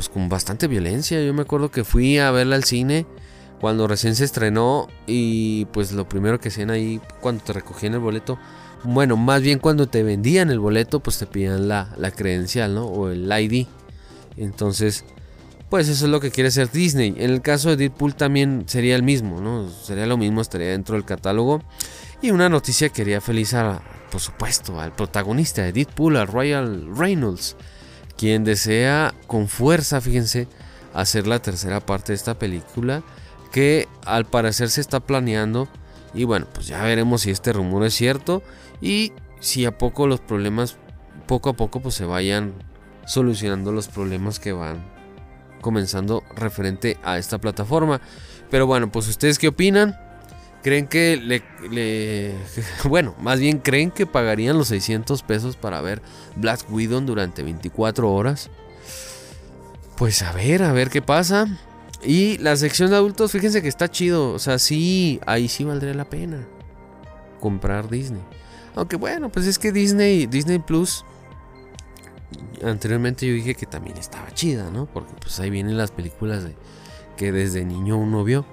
pues 0.00 0.08
con 0.08 0.30
bastante 0.30 0.66
violencia. 0.66 1.22
Yo 1.22 1.34
me 1.34 1.42
acuerdo 1.42 1.70
que 1.70 1.84
fui 1.84 2.16
a 2.16 2.30
verla 2.30 2.56
al 2.56 2.64
cine 2.64 3.04
cuando 3.60 3.86
recién 3.86 4.16
se 4.16 4.24
estrenó 4.24 4.88
y 5.06 5.66
pues 5.66 5.92
lo 5.92 6.08
primero 6.08 6.40
que 6.40 6.48
hacían 6.48 6.70
ahí 6.70 7.02
cuando 7.20 7.44
te 7.44 7.52
recogían 7.52 7.92
el 7.92 8.00
boleto, 8.00 8.38
bueno, 8.82 9.18
más 9.18 9.42
bien 9.42 9.58
cuando 9.58 9.90
te 9.90 10.02
vendían 10.02 10.48
el 10.48 10.58
boleto, 10.58 11.00
pues 11.00 11.18
te 11.18 11.26
pedían 11.26 11.68
la, 11.68 11.92
la 11.98 12.12
credencial, 12.12 12.74
¿no? 12.74 12.86
O 12.86 13.10
el 13.10 13.30
ID. 13.30 13.66
Entonces, 14.38 15.04
pues 15.68 15.86
eso 15.90 16.06
es 16.06 16.10
lo 16.10 16.18
que 16.18 16.30
quiere 16.30 16.48
hacer 16.48 16.70
Disney. 16.70 17.14
En 17.18 17.30
el 17.30 17.42
caso 17.42 17.68
de 17.68 17.76
Deadpool 17.76 18.14
también 18.14 18.64
sería 18.68 18.96
el 18.96 19.02
mismo, 19.02 19.42
¿no? 19.42 19.68
Sería 19.68 20.06
lo 20.06 20.16
mismo, 20.16 20.40
estaría 20.40 20.68
dentro 20.68 20.94
del 20.94 21.04
catálogo. 21.04 21.62
Y 22.22 22.30
una 22.30 22.48
noticia 22.48 22.88
que 22.88 22.94
quería 22.94 23.20
felicitar, 23.20 23.82
por 24.10 24.22
supuesto, 24.22 24.80
al 24.80 24.92
protagonista 24.92 25.60
de 25.60 25.74
Deadpool, 25.74 26.16
a 26.16 26.24
Royal 26.24 26.88
Reynolds, 26.96 27.54
quien 28.20 28.44
desea 28.44 29.14
con 29.26 29.48
fuerza, 29.48 29.98
fíjense, 30.02 30.46
hacer 30.92 31.26
la 31.26 31.40
tercera 31.40 31.80
parte 31.80 32.12
de 32.12 32.16
esta 32.16 32.38
película, 32.38 33.02
que 33.50 33.88
al 34.04 34.26
parecer 34.26 34.68
se 34.68 34.82
está 34.82 35.00
planeando. 35.00 35.68
Y 36.12 36.24
bueno, 36.24 36.46
pues 36.52 36.66
ya 36.66 36.82
veremos 36.82 37.22
si 37.22 37.30
este 37.30 37.54
rumor 37.54 37.82
es 37.82 37.94
cierto 37.94 38.42
y 38.82 39.14
si 39.40 39.64
a 39.64 39.78
poco 39.78 40.06
los 40.06 40.20
problemas, 40.20 40.76
poco 41.26 41.48
a 41.48 41.52
poco, 41.54 41.80
pues 41.80 41.94
se 41.94 42.04
vayan 42.04 42.52
solucionando 43.06 43.72
los 43.72 43.88
problemas 43.88 44.38
que 44.38 44.52
van 44.52 44.84
comenzando 45.62 46.22
referente 46.36 46.98
a 47.02 47.16
esta 47.16 47.38
plataforma. 47.38 48.02
Pero 48.50 48.66
bueno, 48.66 48.92
pues 48.92 49.08
ustedes 49.08 49.38
qué 49.38 49.48
opinan? 49.48 49.98
¿Creen 50.62 50.86
que 50.88 51.16
le, 51.16 52.34
Bueno, 52.88 53.14
más 53.20 53.40
bien 53.40 53.58
creen 53.58 53.90
que 53.90 54.06
pagarían 54.06 54.58
los 54.58 54.68
600 54.68 55.22
pesos 55.22 55.56
para 55.56 55.80
ver 55.80 56.02
Black 56.36 56.60
Widow 56.70 57.00
durante 57.00 57.42
24 57.42 58.12
horas? 58.12 58.50
Pues 59.96 60.22
a 60.22 60.32
ver, 60.32 60.62
a 60.62 60.72
ver 60.72 60.90
qué 60.90 61.02
pasa. 61.02 61.46
Y 62.02 62.38
la 62.38 62.56
sección 62.56 62.90
de 62.90 62.96
adultos, 62.96 63.32
fíjense 63.32 63.62
que 63.62 63.68
está 63.68 63.90
chido. 63.90 64.32
O 64.32 64.38
sea, 64.38 64.58
sí, 64.58 65.20
ahí 65.26 65.48
sí 65.48 65.64
valdría 65.64 65.94
la 65.94 66.08
pena 66.08 66.46
comprar 67.40 67.88
Disney. 67.88 68.22
Aunque 68.74 68.96
bueno, 68.96 69.30
pues 69.30 69.46
es 69.46 69.58
que 69.58 69.72
Disney, 69.72 70.26
Disney 70.26 70.58
Plus 70.58 71.04
anteriormente 72.62 73.26
yo 73.26 73.34
dije 73.34 73.54
que 73.54 73.66
también 73.66 73.96
estaba 73.96 74.32
chida, 74.32 74.70
¿no? 74.70 74.86
Porque 74.86 75.12
pues 75.20 75.38
ahí 75.40 75.50
vienen 75.50 75.76
las 75.76 75.90
películas 75.90 76.44
de, 76.44 76.54
que 77.16 77.32
desde 77.32 77.64
niño 77.64 77.96
uno 77.96 78.24
vio. 78.24 78.44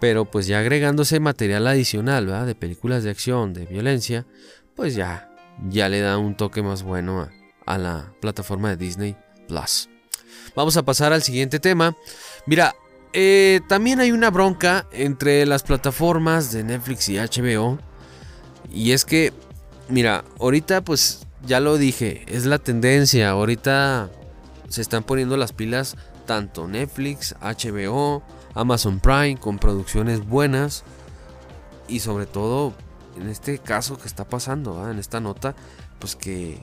Pero 0.00 0.24
pues 0.26 0.46
ya 0.46 0.58
agregándose 0.58 1.20
material 1.20 1.66
adicional, 1.66 2.26
¿verdad? 2.26 2.46
De 2.46 2.54
películas 2.54 3.02
de 3.02 3.10
acción, 3.10 3.54
de 3.54 3.66
violencia, 3.66 4.26
pues 4.74 4.94
ya, 4.94 5.30
ya 5.68 5.88
le 5.88 6.00
da 6.00 6.18
un 6.18 6.36
toque 6.36 6.62
más 6.62 6.82
bueno 6.82 7.28
a, 7.66 7.78
la 7.78 8.12
plataforma 8.20 8.70
de 8.70 8.76
Disney 8.76 9.16
Plus. 9.48 9.88
Vamos 10.54 10.76
a 10.76 10.84
pasar 10.84 11.12
al 11.12 11.22
siguiente 11.22 11.60
tema. 11.60 11.96
Mira, 12.46 12.74
eh, 13.12 13.60
también 13.68 14.00
hay 14.00 14.12
una 14.12 14.30
bronca 14.30 14.86
entre 14.92 15.46
las 15.46 15.62
plataformas 15.62 16.52
de 16.52 16.64
Netflix 16.64 17.08
y 17.08 17.16
HBO. 17.16 17.78
Y 18.72 18.92
es 18.92 19.04
que, 19.04 19.32
mira, 19.88 20.24
ahorita 20.38 20.82
pues 20.82 21.26
ya 21.46 21.60
lo 21.60 21.78
dije, 21.78 22.24
es 22.28 22.44
la 22.44 22.58
tendencia. 22.58 23.30
Ahorita 23.30 24.10
se 24.68 24.82
están 24.82 25.04
poniendo 25.04 25.36
las 25.36 25.52
pilas 25.52 25.96
tanto 26.26 26.66
Netflix, 26.66 27.34
HBO, 27.40 28.22
Amazon 28.56 28.98
Prime 28.98 29.36
con 29.38 29.58
producciones 29.58 30.26
buenas 30.26 30.82
y 31.88 32.00
sobre 32.00 32.26
todo 32.26 32.72
en 33.16 33.28
este 33.28 33.58
caso 33.58 33.96
que 33.96 34.08
está 34.08 34.24
pasando, 34.24 34.90
en 34.90 34.98
esta 34.98 35.20
nota, 35.20 35.54
pues 35.98 36.16
que, 36.16 36.60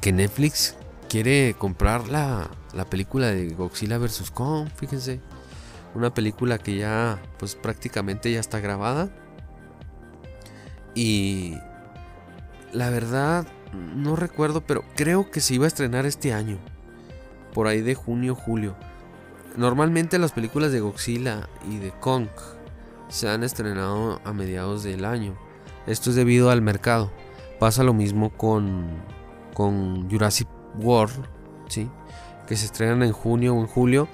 que 0.00 0.12
Netflix 0.12 0.76
quiere 1.08 1.54
comprar 1.58 2.08
la, 2.08 2.50
la 2.74 2.84
película 2.84 3.28
de 3.28 3.48
Godzilla 3.54 3.98
vs. 3.98 4.30
Kong, 4.30 4.68
fíjense, 4.76 5.20
una 5.94 6.12
película 6.12 6.58
que 6.58 6.76
ya 6.76 7.20
pues 7.38 7.54
prácticamente 7.54 8.30
ya 8.30 8.40
está 8.40 8.60
grabada 8.60 9.08
y 10.94 11.56
la 12.72 12.90
verdad, 12.90 13.46
no 13.72 14.16
recuerdo, 14.16 14.60
pero 14.60 14.84
creo 14.94 15.30
que 15.30 15.40
se 15.40 15.54
iba 15.54 15.64
a 15.64 15.68
estrenar 15.68 16.06
este 16.06 16.32
año. 16.32 16.58
Por 17.54 17.66
ahí 17.66 17.80
de 17.80 17.94
junio, 17.94 18.34
julio. 18.34 18.76
Normalmente 19.58 20.20
las 20.20 20.30
películas 20.30 20.70
de 20.70 20.78
Godzilla 20.78 21.48
y 21.68 21.78
de 21.78 21.90
Kong 21.90 22.28
se 23.08 23.28
han 23.28 23.42
estrenado 23.42 24.20
a 24.24 24.32
mediados 24.32 24.84
del 24.84 25.04
año. 25.04 25.36
Esto 25.88 26.10
es 26.10 26.16
debido 26.16 26.50
al 26.50 26.62
mercado. 26.62 27.10
Pasa 27.58 27.82
lo 27.82 27.92
mismo 27.92 28.30
con, 28.30 28.86
con 29.54 30.08
Jurassic 30.08 30.46
World, 30.78 31.26
¿sí? 31.66 31.90
que 32.46 32.56
se 32.56 32.66
estrenan 32.66 33.02
en 33.02 33.10
junio 33.10 33.56
o 33.56 33.60
en 33.60 33.66
julio. 33.66 34.06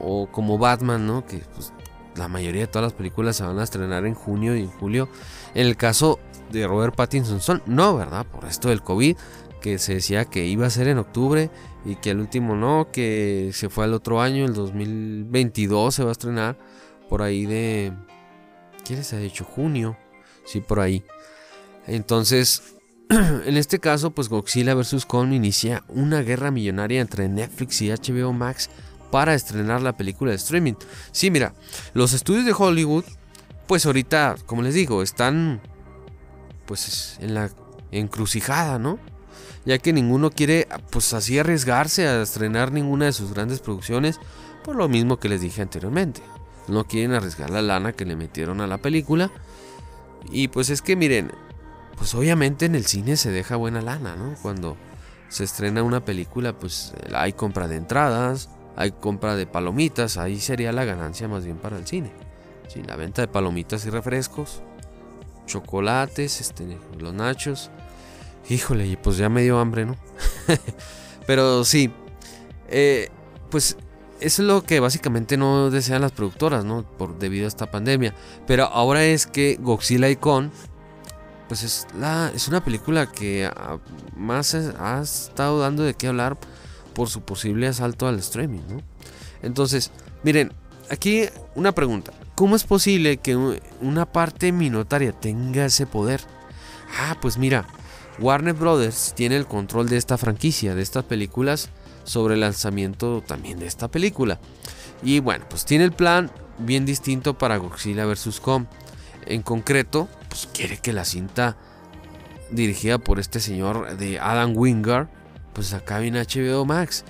O 0.00 0.26
como 0.32 0.56
Batman, 0.56 1.06
¿no? 1.06 1.26
que 1.26 1.42
pues, 1.54 1.74
la 2.14 2.28
mayoría 2.28 2.62
de 2.62 2.66
todas 2.66 2.84
las 2.84 2.92
películas 2.94 3.36
se 3.36 3.44
van 3.44 3.58
a 3.58 3.62
estrenar 3.62 4.06
en 4.06 4.14
junio 4.14 4.56
y 4.56 4.62
en 4.62 4.70
julio. 4.70 5.10
En 5.54 5.66
el 5.66 5.76
caso 5.76 6.18
de 6.50 6.66
Robert 6.66 6.94
Pattinson 6.94 7.62
no, 7.66 7.94
¿verdad? 7.94 8.24
Por 8.24 8.46
esto 8.46 8.70
del 8.70 8.80
COVID, 8.80 9.18
que 9.60 9.78
se 9.78 9.94
decía 9.94 10.24
que 10.24 10.46
iba 10.46 10.66
a 10.66 10.70
ser 10.70 10.88
en 10.88 10.98
octubre 10.98 11.50
y 11.84 11.96
que 11.96 12.10
el 12.10 12.20
último 12.20 12.56
no, 12.56 12.88
que 12.92 13.50
se 13.52 13.68
fue 13.68 13.84
al 13.84 13.94
otro 13.94 14.20
año, 14.20 14.44
el 14.44 14.54
2022 14.54 15.94
se 15.94 16.02
va 16.02 16.10
a 16.10 16.12
estrenar 16.12 16.58
por 17.08 17.22
ahí 17.22 17.46
de... 17.46 17.92
¿Qué 18.84 18.94
les 18.94 19.12
ha 19.12 19.18
dicho? 19.18 19.44
Junio. 19.44 19.96
Sí, 20.44 20.60
por 20.60 20.80
ahí. 20.80 21.04
Entonces, 21.86 22.76
en 23.08 23.56
este 23.56 23.78
caso, 23.78 24.10
pues 24.10 24.28
Godzilla 24.28 24.74
vs. 24.74 25.06
Kong 25.06 25.32
inicia 25.32 25.84
una 25.88 26.22
guerra 26.22 26.50
millonaria 26.50 27.00
entre 27.00 27.28
Netflix 27.28 27.82
y 27.82 27.90
HBO 27.90 28.32
Max 28.32 28.70
para 29.10 29.34
estrenar 29.34 29.82
la 29.82 29.96
película 29.96 30.30
de 30.30 30.36
streaming. 30.36 30.74
Sí, 31.12 31.30
mira, 31.30 31.54
los 31.94 32.12
estudios 32.12 32.44
de 32.44 32.54
Hollywood, 32.56 33.04
pues 33.66 33.86
ahorita, 33.86 34.36
como 34.46 34.62
les 34.62 34.74
digo, 34.74 35.02
están 35.02 35.60
pues 36.66 37.16
en 37.20 37.34
la 37.34 37.50
encrucijada, 37.92 38.78
¿no? 38.78 38.98
Ya 39.66 39.78
que 39.78 39.92
ninguno 39.92 40.30
quiere 40.30 40.68
pues 40.90 41.12
así 41.12 41.38
arriesgarse 41.38 42.06
a 42.06 42.22
estrenar 42.22 42.72
ninguna 42.72 43.06
de 43.06 43.12
sus 43.12 43.34
grandes 43.34 43.60
producciones, 43.60 44.20
por 44.64 44.76
lo 44.76 44.88
mismo 44.88 45.18
que 45.18 45.28
les 45.28 45.40
dije 45.40 45.60
anteriormente. 45.60 46.22
No 46.68 46.84
quieren 46.84 47.12
arriesgar 47.12 47.50
la 47.50 47.62
lana 47.62 47.92
que 47.92 48.04
le 48.04 48.16
metieron 48.16 48.60
a 48.60 48.66
la 48.66 48.78
película. 48.78 49.30
Y 50.30 50.48
pues 50.48 50.70
es 50.70 50.82
que 50.82 50.96
miren, 50.96 51.32
pues 51.96 52.14
obviamente 52.14 52.66
en 52.66 52.74
el 52.74 52.86
cine 52.86 53.16
se 53.16 53.30
deja 53.30 53.56
buena 53.56 53.82
lana, 53.82 54.16
¿no? 54.16 54.34
Cuando 54.40 54.76
se 55.28 55.44
estrena 55.44 55.82
una 55.82 56.04
película, 56.04 56.52
pues 56.52 56.94
hay 57.14 57.32
compra 57.32 57.68
de 57.68 57.76
entradas, 57.76 58.48
hay 58.76 58.92
compra 58.92 59.36
de 59.36 59.46
palomitas, 59.46 60.16
ahí 60.16 60.38
sería 60.38 60.72
la 60.72 60.84
ganancia 60.84 61.28
más 61.28 61.44
bien 61.44 61.56
para 61.56 61.76
el 61.76 61.86
cine. 61.86 62.12
Sí, 62.68 62.82
la 62.82 62.96
venta 62.96 63.22
de 63.22 63.28
palomitas 63.28 63.86
y 63.86 63.90
refrescos, 63.90 64.62
chocolates, 65.46 66.40
este, 66.40 66.78
los 66.98 67.14
nachos. 67.14 67.70
Híjole, 68.48 68.96
pues 69.02 69.16
ya 69.16 69.28
me 69.28 69.42
dio 69.42 69.58
hambre, 69.58 69.86
¿no? 69.86 69.96
Pero 71.26 71.64
sí, 71.64 71.90
eh, 72.68 73.10
pues 73.50 73.76
eso 74.20 74.42
es 74.42 74.48
lo 74.48 74.62
que 74.62 74.80
básicamente 74.80 75.36
no 75.36 75.70
desean 75.70 76.02
las 76.02 76.12
productoras, 76.12 76.64
¿no? 76.64 76.84
Por 76.84 77.18
debido 77.18 77.46
a 77.46 77.48
esta 77.48 77.70
pandemia. 77.70 78.14
Pero 78.46 78.64
ahora 78.64 79.04
es 79.04 79.26
que 79.26 79.58
Godzilla 79.60 80.08
y 80.08 80.16
Kong, 80.16 80.50
pues 81.48 81.62
es, 81.62 81.86
la, 81.98 82.30
es 82.34 82.48
una 82.48 82.64
película 82.64 83.10
que 83.10 83.50
más 84.16 84.54
ha 84.54 85.00
estado 85.02 85.60
dando 85.60 85.82
de 85.82 85.94
qué 85.94 86.06
hablar 86.06 86.38
por 86.94 87.08
su 87.08 87.22
posible 87.22 87.66
asalto 87.66 88.08
al 88.08 88.18
streaming, 88.18 88.62
¿no? 88.68 88.82
Entonces, 89.42 89.90
miren, 90.22 90.52
aquí 90.90 91.24
una 91.54 91.72
pregunta. 91.72 92.12
¿Cómo 92.34 92.56
es 92.56 92.64
posible 92.64 93.16
que 93.16 93.36
una 93.80 94.06
parte 94.06 94.52
minotaria 94.52 95.12
tenga 95.12 95.66
ese 95.66 95.86
poder? 95.86 96.20
Ah, 96.98 97.16
pues 97.20 97.38
mira, 97.38 97.66
Warner 98.18 98.54
Brothers 98.54 99.12
tiene 99.14 99.36
el 99.36 99.46
control 99.46 99.88
de 99.88 99.96
esta 99.96 100.16
franquicia, 100.16 100.74
de 100.74 100.82
estas 100.82 101.04
películas, 101.04 101.68
sobre 102.04 102.34
el 102.34 102.40
lanzamiento 102.40 103.22
también 103.26 103.58
de 103.58 103.66
esta 103.66 103.88
película. 103.88 104.40
Y 105.02 105.20
bueno, 105.20 105.44
pues 105.48 105.64
tiene 105.64 105.84
el 105.84 105.92
plan 105.92 106.30
bien 106.58 106.86
distinto 106.86 107.36
para 107.36 107.58
Godzilla 107.58 108.06
vs. 108.06 108.40
Kong. 108.40 108.66
En 109.26 109.42
concreto, 109.42 110.08
pues 110.28 110.48
quiere 110.52 110.78
que 110.78 110.92
la 110.92 111.04
cinta 111.04 111.56
dirigida 112.50 112.98
por 112.98 113.18
este 113.18 113.40
señor 113.40 113.96
de 113.96 114.20
Adam 114.20 114.56
Wingard, 114.56 115.08
pues 115.52 115.74
acabe 115.74 116.06
en 116.06 116.14
HBO 116.14 116.64
Max. 116.64 117.04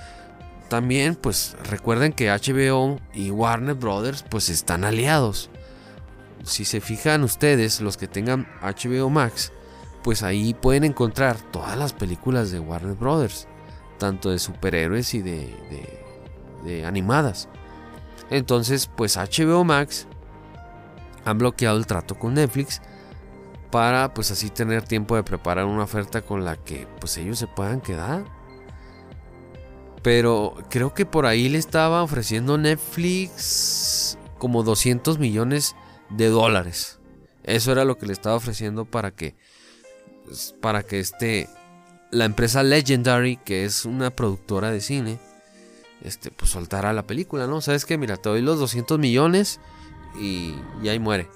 También, 0.69 1.15
pues 1.15 1.57
recuerden 1.71 2.13
que 2.13 2.31
HBO 2.31 3.01
y 3.15 3.31
Warner 3.31 3.75
Brothers 3.75 4.25
pues 4.29 4.49
están 4.49 4.85
aliados. 4.85 5.51
Si 6.45 6.65
se 6.65 6.81
fijan 6.81 7.23
ustedes, 7.23 7.81
los 7.81 7.97
que 7.97 8.09
tengan 8.09 8.49
HBO 8.63 9.11
Max, 9.11 9.53
pues 10.03 10.23
ahí 10.23 10.55
pueden 10.55 10.85
encontrar 10.85 11.37
todas 11.50 11.76
las 11.76 11.93
películas 11.93 12.50
de 12.50 12.61
Warner 12.61 12.95
Brothers, 12.95 13.49
tanto 13.99 14.31
de 14.31 14.38
superhéroes 14.38 15.15
y 15.15 15.23
de, 15.23 15.55
de, 16.65 16.85
animadas. 16.85 17.49
Entonces, 18.31 18.88
pues 18.95 19.17
HBO 19.17 19.65
Max 19.65 20.07
han 21.25 21.38
bloqueado 21.38 21.79
el 21.79 21.87
trato 21.87 22.19
con 22.19 22.35
Netflix 22.35 22.83
para 23.71 24.15
pues 24.15 24.31
así 24.31 24.50
tener 24.50 24.83
tiempo 24.83 25.17
de 25.17 25.23
preparar 25.23 25.65
una 25.65 25.85
oferta 25.85 26.23
con 26.23 26.45
la 26.45 26.57
que 26.57 26.87
pues 27.00 27.17
ellos 27.19 27.38
se 27.38 27.49
puedan 27.49 27.81
quedar 27.81 28.25
Pero 30.03 30.55
creo 30.71 30.95
que 30.95 31.05
por 31.05 31.26
ahí 31.26 31.49
le 31.49 31.59
estaba 31.59 32.03
ofreciendo 32.03 32.59
Netflix 32.59 34.19
como 34.38 34.62
200 34.62 35.19
millones 35.19 35.75
de 36.11 36.29
dólares. 36.29 37.00
Eso 37.43 37.73
era 37.73 37.85
lo 37.85 37.99
que 37.99 38.07
le 38.07 38.12
estaba 38.12 38.37
ofreciendo 38.37 38.85
para 38.85 39.11
que 39.11 39.35
para 40.61 40.83
que 40.83 41.00
este 41.00 41.49
la 42.11 42.25
empresa 42.25 42.62
Legendary, 42.62 43.37
que 43.37 43.64
es 43.64 43.85
una 43.85 44.11
productora 44.11 44.71
de 44.71 44.80
cine, 44.80 45.18
este 46.02 46.30
pues 46.30 46.50
soltara 46.50 46.92
la 46.92 47.06
película, 47.06 47.47
¿no? 47.47 47.61
Sabes 47.61 47.85
que 47.85 47.99
mira, 47.99 48.16
te 48.16 48.28
doy 48.28 48.42
los 48.42 48.59
200 48.59 48.99
millones 48.99 49.61
y, 50.21 50.54
y 50.83 50.88
ahí 50.88 50.99
muere. 50.99 51.28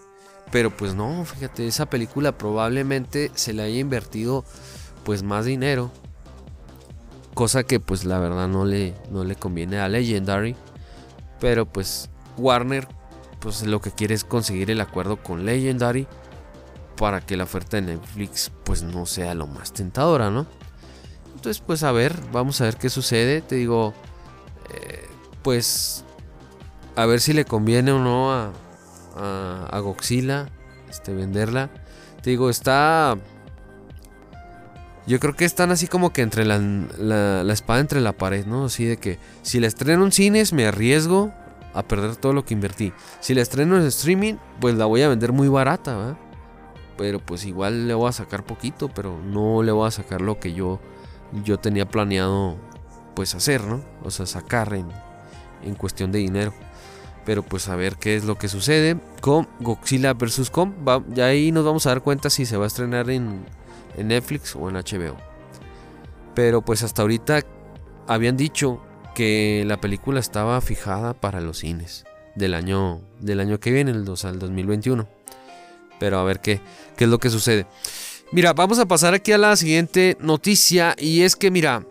Pero 0.51 0.77
pues 0.77 0.95
no, 0.95 1.25
fíjate, 1.25 1.67
esa 1.67 1.87
película 1.87 2.37
probablemente 2.37 3.31
se 3.35 3.53
le 3.53 3.63
haya 3.63 3.79
invertido 3.79 4.45
pues 5.05 5.23
más 5.23 5.45
dinero. 5.45 5.91
Cosa 7.35 7.63
que 7.63 7.79
pues 7.79 8.05
la 8.05 8.19
verdad 8.19 8.49
no 8.49 8.65
le, 8.65 8.95
no 9.11 9.25
le 9.25 9.37
conviene 9.37 9.79
a 9.79 9.89
Legendary. 9.89 10.57
Pero 11.39 11.67
pues 11.67 12.11
Warner 12.37 12.89
pues 13.41 13.63
lo 13.63 13.81
que 13.81 13.91
quiere 13.91 14.15
es 14.15 14.25
conseguir 14.25 14.71
el 14.71 14.81
acuerdo 14.81 15.23
con 15.23 15.45
Legendary 15.47 16.07
para 17.01 17.23
que 17.23 17.35
la 17.35 17.45
oferta 17.45 17.79
de 17.79 17.97
Netflix 17.97 18.53
pues 18.63 18.83
no 18.83 19.07
sea 19.07 19.35
lo 19.35 19.47
más 19.47 19.73
tentadora, 19.73 20.29
¿no? 20.29 20.47
Entonces 21.35 21.63
pues 21.67 21.83
a 21.83 21.93
ver, 21.93 22.15
vamos 22.31 22.61
a 22.61 22.65
ver 22.65 22.77
qué 22.77 22.91
sucede. 22.91 23.41
Te 23.41 23.55
digo, 23.55 23.95
eh, 24.69 25.09
pues 25.43 26.05
a 26.97 27.07
ver 27.07 27.23
si 27.23 27.33
le 27.33 27.47
conviene 27.47 27.93
o 27.93 28.01
no 28.01 28.35
a, 28.35 28.53
a, 29.17 29.79
Godzilla 29.79 30.51
este, 30.91 31.15
venderla. 31.15 31.71
Te 32.23 32.29
digo, 32.29 32.51
está... 32.51 33.17
Yo 35.07 35.19
creo 35.21 35.35
que 35.35 35.47
están 35.47 35.71
así 35.71 35.87
como 35.87 36.13
que 36.13 36.21
entre 36.21 36.45
la, 36.45 36.59
la, 36.59 37.53
espada 37.55 37.81
entre 37.81 38.03
la 38.03 38.13
pared, 38.13 38.45
¿no? 38.45 38.67
Así 38.67 38.85
de 38.85 38.99
que 38.99 39.19
si 39.41 39.59
la 39.59 39.69
estreno 39.69 40.05
en 40.05 40.13
cines 40.13 40.53
me 40.53 40.67
arriesgo 40.67 41.33
a 41.73 41.83
perder 41.83 42.17
todo 42.17 42.35
lo 42.35 42.45
que 42.45 42.53
invertí. 42.53 42.93
Si 43.21 43.33
la 43.33 43.41
estreno 43.41 43.79
en 43.79 43.87
streaming, 43.87 44.35
pues 44.61 44.75
la 44.75 44.85
voy 44.85 45.01
a 45.01 45.09
vender 45.09 45.33
muy 45.33 45.49
barata, 45.49 45.97
¿verdad? 45.97 46.30
Pero 47.01 47.19
pues 47.19 47.47
igual 47.47 47.89
le 47.89 47.95
voy 47.95 48.11
a 48.11 48.13
sacar 48.13 48.45
poquito, 48.45 48.91
pero 48.91 49.19
no 49.19 49.63
le 49.63 49.73
voy 49.73 49.89
a 49.89 49.91
sacar 49.91 50.21
lo 50.21 50.39
que 50.39 50.53
yo, 50.53 50.81
yo 51.45 51.59
tenía 51.59 51.89
planeado 51.89 52.59
pues 53.15 53.35
hacer, 53.35 53.65
¿no? 53.65 53.83
O 54.05 54.11
sea, 54.11 54.27
sacar 54.27 54.75
en, 54.75 54.87
en 55.63 55.75
cuestión 55.77 56.13
de 56.13 56.19
dinero. 56.19 56.53
Pero 57.25 57.43
pues 57.43 57.71
a 57.71 57.77
ver 57.77 57.97
qué 57.97 58.17
es 58.17 58.25
lo 58.27 58.37
que 58.37 58.49
sucede 58.49 58.99
con 59.23 59.49
Godzilla 59.61 60.13
vs. 60.13 60.51
Kong. 60.51 60.73
ya 61.15 61.25
ahí 61.25 61.53
nos 61.53 61.65
vamos 61.65 61.87
a 61.87 61.89
dar 61.89 62.03
cuenta 62.03 62.29
si 62.29 62.45
se 62.45 62.59
va 62.59 62.65
a 62.65 62.67
estrenar 62.67 63.09
en, 63.09 63.47
en 63.97 64.09
Netflix 64.09 64.55
o 64.55 64.69
en 64.69 64.75
HBO. 64.75 65.17
Pero 66.35 66.61
pues 66.61 66.83
hasta 66.83 67.01
ahorita 67.01 67.41
habían 68.09 68.37
dicho 68.37 68.83
que 69.15 69.65
la 69.67 69.81
película 69.81 70.21
estaba 70.21 70.61
fijada 70.61 71.15
para 71.15 71.41
los 71.41 71.61
cines 71.61 72.05
del 72.35 72.53
año, 72.53 73.01
del 73.21 73.41
año 73.41 73.59
que 73.59 73.71
viene, 73.71 73.91
el 73.91 74.05
2 74.05 74.27
al 74.27 74.39
2021. 74.39 75.20
Pero 76.01 76.19
a 76.19 76.25
ver 76.25 76.41
qué, 76.41 76.61
qué 76.97 77.05
es 77.05 77.11
lo 77.11 77.19
que 77.19 77.31
sucede. 77.31 77.67
Mira, 78.33 78.53
vamos 78.53 78.81
a 78.81 78.87
pasar 78.87 79.15
aquí 79.15 79.31
a 79.31 79.39
la 79.39 79.55
siguiente 79.55 80.17
noticia. 80.19 80.97
Y 80.99 81.23
es 81.23 81.37
que, 81.37 81.53
mira, 81.53 81.87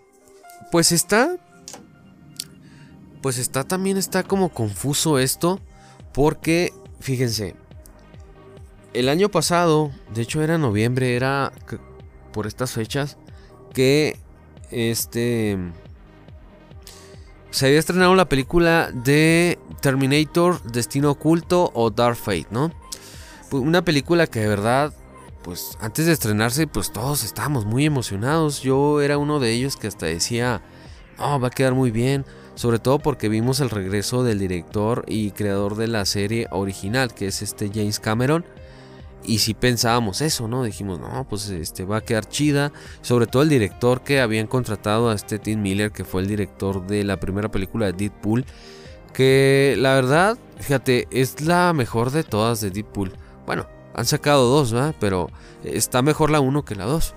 pues 0.70 0.92
está. 0.92 1.36
Pues 3.22 3.38
está 3.38 3.64
también 3.64 3.96
está 3.96 4.22
como 4.22 4.50
confuso 4.50 5.18
esto. 5.18 5.60
Porque, 6.12 6.74
fíjense. 7.00 7.54
El 8.92 9.08
año 9.08 9.30
pasado, 9.30 9.92
de 10.12 10.22
hecho 10.22 10.42
era 10.42 10.58
noviembre, 10.58 11.16
era 11.16 11.52
por 12.32 12.46
estas 12.46 12.72
fechas. 12.72 13.16
Que 13.72 14.18
este 14.70 15.56
se 17.50 17.66
había 17.66 17.78
estrenado 17.78 18.14
la 18.14 18.28
película 18.28 18.90
de 18.92 19.58
Terminator, 19.80 20.62
Destino 20.62 21.10
Oculto 21.12 21.70
o 21.74 21.90
Dark 21.90 22.16
Fate, 22.16 22.46
¿no? 22.50 22.72
Pues, 23.50 23.62
una 23.62 23.84
película 23.84 24.26
que 24.28 24.40
de 24.40 24.48
verdad, 24.48 24.94
pues 25.42 25.76
antes 25.80 26.06
de 26.06 26.12
estrenarse, 26.12 26.66
pues 26.66 26.92
todos 26.92 27.24
estábamos 27.24 27.66
muy 27.66 27.84
emocionados. 27.84 28.62
Yo 28.62 29.02
era 29.02 29.18
uno 29.18 29.40
de 29.40 29.52
ellos 29.52 29.76
que 29.76 29.88
hasta 29.88 30.06
decía, 30.06 30.62
oh, 31.18 31.40
va 31.40 31.48
a 31.48 31.50
quedar 31.50 31.74
muy 31.74 31.90
bien. 31.90 32.24
Sobre 32.54 32.78
todo 32.78 32.98
porque 32.98 33.28
vimos 33.28 33.60
el 33.60 33.70
regreso 33.70 34.22
del 34.22 34.38
director 34.38 35.04
y 35.08 35.30
creador 35.30 35.76
de 35.76 35.88
la 35.88 36.04
serie 36.04 36.46
original, 36.50 37.14
que 37.14 37.26
es 37.26 37.42
este 37.42 37.70
James 37.72 38.00
Cameron. 38.00 38.44
Y 39.24 39.38
si 39.38 39.54
pensábamos 39.54 40.20
eso, 40.20 40.46
¿no? 40.46 40.62
Dijimos, 40.62 41.00
no, 41.00 41.26
pues 41.28 41.48
este 41.48 41.84
va 41.84 41.98
a 41.98 42.00
quedar 42.02 42.28
chida. 42.28 42.72
Sobre 43.02 43.26
todo 43.26 43.42
el 43.42 43.48
director 43.48 44.02
que 44.02 44.20
habían 44.20 44.46
contratado 44.46 45.10
a 45.10 45.14
este 45.14 45.38
Tim 45.38 45.60
Miller, 45.62 45.90
que 45.90 46.04
fue 46.04 46.22
el 46.22 46.28
director 46.28 46.86
de 46.86 47.02
la 47.02 47.18
primera 47.18 47.50
película 47.50 47.86
de 47.86 47.92
Deadpool. 47.94 48.44
Que 49.12 49.74
la 49.78 49.94
verdad, 49.94 50.38
fíjate, 50.58 51.08
es 51.10 51.40
la 51.40 51.72
mejor 51.72 52.10
de 52.10 52.24
todas 52.24 52.60
de 52.60 52.70
Deadpool. 52.70 53.12
Bueno, 53.50 53.66
han 53.96 54.06
sacado 54.06 54.48
dos, 54.48 54.70
¿verdad? 54.70 54.94
Pero 55.00 55.28
está 55.64 56.02
mejor 56.02 56.30
la 56.30 56.38
1 56.38 56.64
que 56.64 56.76
la 56.76 56.84
2. 56.84 57.14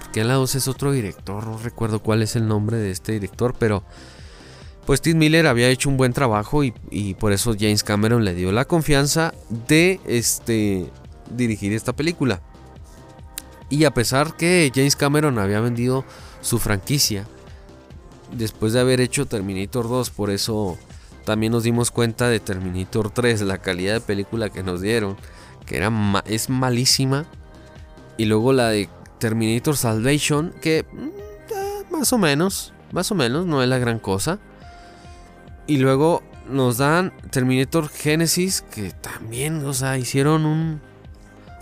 Porque 0.00 0.24
la 0.24 0.32
2 0.32 0.54
es 0.54 0.68
otro 0.68 0.90
director, 0.90 1.46
no 1.46 1.58
recuerdo 1.58 2.02
cuál 2.02 2.22
es 2.22 2.34
el 2.34 2.48
nombre 2.48 2.78
de 2.78 2.90
este 2.90 3.12
director, 3.12 3.54
pero 3.58 3.84
pues 4.86 5.02
Tim 5.02 5.18
Miller 5.18 5.46
había 5.46 5.68
hecho 5.68 5.90
un 5.90 5.98
buen 5.98 6.14
trabajo 6.14 6.64
y, 6.64 6.72
por 7.20 7.32
eso 7.32 7.52
James 7.52 7.84
Cameron 7.84 8.24
le 8.24 8.34
dio 8.34 8.52
la 8.52 8.64
confianza 8.64 9.34
de 9.68 10.00
este, 10.06 10.90
dirigir 11.28 11.74
esta 11.74 11.92
película. 11.92 12.40
Y 13.68 13.84
a 13.84 13.90
pesar 13.90 14.34
que 14.34 14.72
James 14.74 14.96
Cameron 14.96 15.38
había 15.38 15.60
vendido 15.60 16.06
su 16.40 16.58
franquicia 16.58 17.26
después 18.32 18.72
de 18.72 18.80
haber 18.80 19.02
hecho 19.02 19.26
Terminator 19.26 19.90
2, 19.90 20.08
por 20.08 20.30
eso 20.30 20.78
también 21.24 21.52
nos 21.52 21.62
dimos 21.62 21.90
cuenta 21.90 22.28
de 22.28 22.40
Terminator 22.40 23.10
3, 23.10 23.42
la 23.42 23.58
calidad 23.58 23.94
de 23.94 24.00
película 24.00 24.50
que 24.50 24.62
nos 24.62 24.80
dieron, 24.80 25.16
que 25.66 25.76
era 25.76 25.92
es 26.26 26.50
malísima. 26.50 27.26
Y 28.16 28.26
luego 28.26 28.52
la 28.52 28.68
de 28.68 28.88
Terminator 29.18 29.76
Salvation, 29.76 30.52
que 30.60 30.84
mm, 30.90 31.06
eh, 31.06 31.84
más 31.90 32.12
o 32.12 32.18
menos, 32.18 32.72
más 32.92 33.10
o 33.10 33.14
menos, 33.14 33.46
no 33.46 33.62
es 33.62 33.68
la 33.68 33.78
gran 33.78 33.98
cosa. 33.98 34.38
Y 35.66 35.78
luego 35.78 36.22
nos 36.48 36.78
dan 36.78 37.12
Terminator 37.30 37.88
Genesis, 37.88 38.62
que 38.62 38.90
también, 38.90 39.64
o 39.64 39.72
sea, 39.72 39.96
hicieron 39.98 40.44
un, 40.44 40.80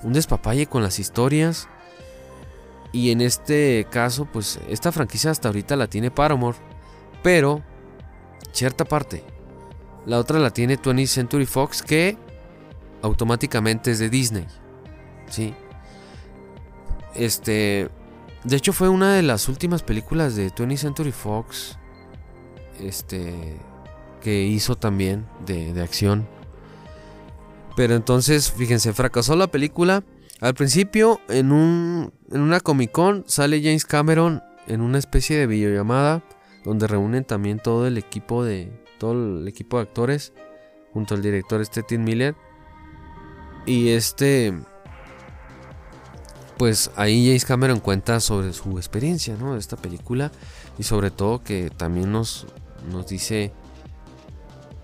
un 0.03 0.13
despapalle 0.13 0.67
con 0.67 0.83
las 0.83 0.99
historias. 0.99 1.69
Y 2.93 3.11
en 3.11 3.21
este 3.21 3.87
caso, 3.91 4.25
pues 4.25 4.59
esta 4.69 4.91
franquicia 4.91 5.31
hasta 5.31 5.49
ahorita 5.49 5.77
la 5.77 5.87
tiene 5.87 6.11
Paramore. 6.11 6.59
Pero, 7.23 7.63
cierta 8.53 8.85
parte. 8.85 9.23
La 10.07 10.19
otra 10.19 10.39
la 10.39 10.51
tiene 10.51 10.79
20th 10.79 11.07
Century 11.07 11.47
Fox, 11.47 11.83
que 11.83 12.17
automáticamente 13.03 13.91
es 13.91 13.99
de 13.99 14.11
Disney. 14.11 14.47
Sí. 15.29 15.55
Este. 17.15 17.89
De 18.45 18.57
hecho, 18.57 18.73
fue 18.73 18.89
una 18.89 19.15
de 19.15 19.23
las 19.23 19.49
últimas 19.49 19.83
películas 19.83 20.35
de 20.35 20.51
20th 20.51 20.77
Century 20.77 21.13
Fox. 21.13 21.79
Este 22.81 23.59
que 24.21 24.45
hizo 24.45 24.77
también 24.77 25.27
de, 25.47 25.81
acción. 25.81 26.29
Pero 27.77 27.95
entonces, 27.95 28.53
fíjense, 28.53 28.93
fracasó 28.93 29.35
la 29.35 29.49
película. 29.49 30.05
Al 30.41 30.55
principio, 30.55 31.21
en, 31.29 31.53
un, 31.53 32.13
en 32.31 32.41
una 32.41 32.61
Comic 32.61 32.93
Con, 32.93 33.25
sale 33.27 33.63
James 33.63 33.85
Cameron 33.85 34.43
en 34.67 34.81
una 34.81 34.99
especie 34.99 35.37
de 35.37 35.47
videollamada 35.47 36.23
donde 36.65 36.87
reúnen 36.87 37.25
también 37.25 37.59
todo 37.59 37.87
el 37.87 37.99
equipo 37.99 38.45
de 38.45 38.71
todo 39.01 39.13
el 39.13 39.49
equipo 39.49 39.79
de 39.79 39.85
actores 39.85 40.33
junto 40.93 41.15
al 41.15 41.23
director 41.23 41.61
este 41.61 41.99
Miller 41.99 42.37
y 43.67 43.89
este 43.89 44.55
pues 46.59 46.91
ahí 46.97 47.27
James 47.27 47.47
Cameron 47.47 47.81
cuenta 47.81 48.21
sobre 48.21 48.53
su 48.53 48.77
experiencia 48.77 49.35
¿no? 49.37 49.55
de 49.55 49.59
esta 49.59 49.77
película 49.77 50.31
y 50.79 50.83
sobre 50.83 51.11
todo 51.11 51.43
que 51.43 51.71
también 51.71 52.13
nos, 52.13 52.47
nos 52.93 53.07
dice 53.07 53.53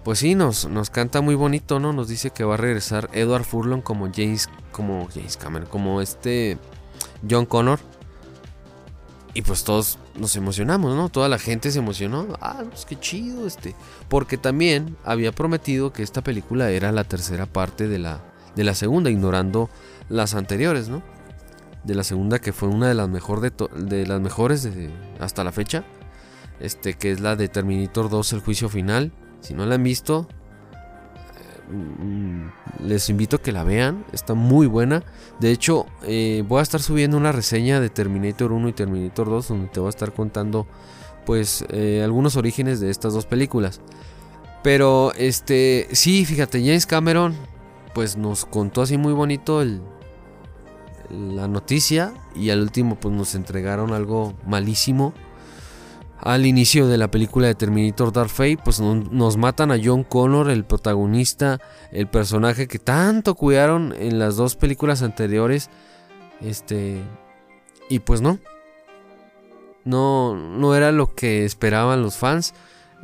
pues 0.02 0.20
sí, 0.20 0.37
nos, 0.37 0.66
nos 0.68 0.88
canta 0.88 1.20
muy 1.20 1.35
bonito, 1.35 1.81
¿no? 1.81 1.92
Nos 1.92 2.07
dice 2.07 2.31
que 2.31 2.44
va 2.44 2.55
a 2.55 2.57
regresar 2.57 3.11
Edward 3.12 3.42
Furlong 3.42 3.81
como 3.81 4.09
James, 4.14 4.48
como 4.70 5.09
James 5.12 5.37
Cameron, 5.37 5.68
como 5.68 6.00
este 6.00 6.59
John 7.29 7.44
Connor. 7.44 7.81
Y 9.37 9.42
pues 9.42 9.64
todos 9.64 9.99
nos 10.18 10.35
emocionamos, 10.35 10.96
¿no? 10.96 11.11
Toda 11.11 11.29
la 11.29 11.38
gente 11.38 11.70
se 11.70 11.81
emocionó. 11.81 12.27
Ah, 12.40 12.64
pues 12.70 12.87
qué 12.87 12.99
chido 12.99 13.46
este. 13.46 13.75
Porque 14.09 14.38
también 14.38 14.96
había 15.05 15.31
prometido 15.31 15.92
que 15.92 16.03
esta 16.03 16.22
película 16.22 16.70
era 16.70 16.90
la 16.90 17.05
tercera 17.05 17.44
parte 17.44 17.87
de 17.87 17.99
la, 17.99 18.22
de 18.55 18.64
la 18.64 18.75
segunda, 18.75 19.11
ignorando 19.11 19.68
las 20.09 20.35
anteriores, 20.35 20.88
¿no? 20.88 21.03
De 21.85 21.94
la 21.94 22.03
segunda 22.03 22.38
que 22.38 22.55
fue 22.55 22.70
una 22.70 22.88
de 22.88 22.94
las, 22.94 23.11
mejor 23.11 23.42
de, 23.42 23.53
de 23.77 24.07
las 24.07 24.22
mejores 24.22 24.66
hasta 25.20 25.44
la 25.44 25.53
fecha. 25.53 25.85
Este, 26.59 26.94
que 26.94 27.12
es 27.12 27.20
la 27.20 27.37
de 27.37 27.49
Terminator 27.49 28.09
2, 28.09 28.33
el 28.33 28.40
juicio 28.40 28.70
final. 28.70 29.12
Si 29.42 29.53
no 29.53 29.66
la 29.66 29.75
han 29.75 29.83
visto, 29.83 30.29
les 32.81 33.09
invito 33.11 33.37
a 33.37 33.42
que 33.42 33.52
la 33.52 33.64
vean. 33.64 34.05
Está 34.12 34.35
muy 34.35 34.66
buena. 34.66 35.02
De 35.40 35.50
hecho, 35.50 35.87
eh, 36.02 36.44
voy 36.46 36.61
a 36.61 36.62
estar 36.62 36.81
subiendo 36.81 37.16
una 37.16 37.33
reseña 37.33 37.81
de 37.81 37.90
Terminator 37.90 38.52
1 38.52 38.68
y 38.68 38.72
Terminator 38.72 39.29
2 39.29 39.48
donde 39.48 39.68
te 39.68 39.81
voy 39.81 39.88
a 39.88 39.90
estar 39.90 40.12
contando 40.12 40.66
pues 41.24 41.64
eh, 41.70 42.02
algunos 42.05 42.37
orígenes 42.37 42.81
de 42.81 42.90
estas 42.90 43.14
dos 43.14 43.26
películas. 43.26 43.81
Pero 44.62 45.12
este, 45.14 45.88
sí, 45.92 46.24
fíjate, 46.24 46.61
James 46.61 46.87
Cameron 46.87 47.35
pues 47.94 48.16
nos 48.16 48.44
contó 48.44 48.83
así 48.83 48.98
muy 48.98 49.12
bonito 49.12 49.62
el, 49.62 49.81
la 51.11 51.48
noticia 51.48 52.12
y 52.35 52.50
al 52.50 52.61
último 52.61 52.96
pues 52.96 53.14
nos 53.14 53.35
entregaron 53.35 53.92
algo 53.92 54.35
malísimo. 54.46 55.14
Al 56.20 56.46
inicio 56.46 56.88
de 56.88 56.98
la 56.98 57.11
película 57.11 57.46
de 57.46 57.55
Terminator 57.55 58.12
Dark 58.12 58.31
Fate 58.31 58.59
pues 58.64 58.81
nos 58.81 59.37
matan 59.37 59.70
a 59.70 59.79
John 59.83 60.02
Connor, 60.02 60.50
el 60.50 60.64
protagonista, 60.64 61.61
el 61.92 62.09
personaje 62.09 62.66
que 62.66 62.79
tanto 62.79 63.35
cuidaron 63.35 63.94
en 63.98 64.18
las 64.18 64.37
dos 64.37 64.57
películas 64.57 65.02
anteriores. 65.02 65.70
Este 66.40 67.02
y 67.88 68.00
pues 68.00 68.20
no. 68.20 68.38
No 69.85 70.35
no 70.35 70.74
era 70.74 70.90
lo 70.90 71.14
que 71.14 71.44
esperaban 71.44 72.02
los 72.02 72.16
fans, 72.16 72.55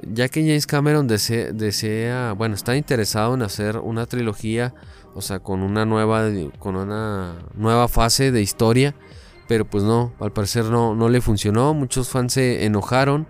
ya 0.02 0.28
que 0.28 0.40
James 0.40 0.66
Cameron 0.66 1.06
desea, 1.06 1.52
desea 1.52 2.32
bueno, 2.32 2.54
está 2.54 2.76
interesado 2.76 3.34
en 3.34 3.42
hacer 3.42 3.78
una 3.78 4.06
trilogía 4.06 4.74
o 5.14 5.20
sea, 5.20 5.40
con 5.40 5.62
una 5.62 5.84
nueva, 5.84 6.28
con 6.58 6.76
una 6.76 7.34
nueva 7.54 7.88
fase 7.88 8.32
de 8.32 8.42
historia. 8.42 8.94
Pero 9.52 9.66
pues 9.66 9.84
no, 9.84 10.14
al 10.18 10.32
parecer 10.32 10.64
no, 10.64 10.94
no 10.94 11.10
le 11.10 11.20
funcionó. 11.20 11.74
Muchos 11.74 12.08
fans 12.08 12.32
se 12.32 12.64
enojaron. 12.64 13.26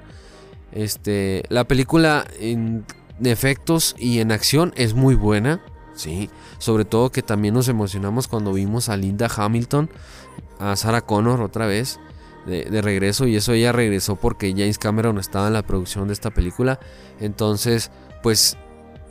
Este, 0.70 1.42
la 1.48 1.64
película 1.64 2.24
en 2.38 2.84
efectos 3.24 3.96
y 3.98 4.20
en 4.20 4.30
acción 4.30 4.72
es 4.76 4.94
muy 4.94 5.16
buena. 5.16 5.60
Sí, 5.96 6.30
sobre 6.58 6.84
todo 6.84 7.10
que 7.10 7.22
también 7.22 7.54
nos 7.54 7.66
emocionamos 7.66 8.28
cuando 8.28 8.52
vimos 8.52 8.88
a 8.88 8.96
Linda 8.96 9.28
Hamilton, 9.36 9.90
a 10.60 10.76
Sarah 10.76 11.00
Connor 11.00 11.42
otra 11.42 11.66
vez 11.66 11.98
de, 12.46 12.80
regreso. 12.82 13.26
Y 13.26 13.34
eso 13.34 13.52
ella 13.52 13.72
regresó 13.72 14.14
porque 14.14 14.52
James 14.52 14.78
Cameron 14.78 15.18
estaba 15.18 15.48
en 15.48 15.54
la 15.54 15.66
producción 15.66 16.06
de 16.06 16.12
esta 16.12 16.30
película. 16.30 16.78
Entonces, 17.18 17.90
pues 18.22 18.56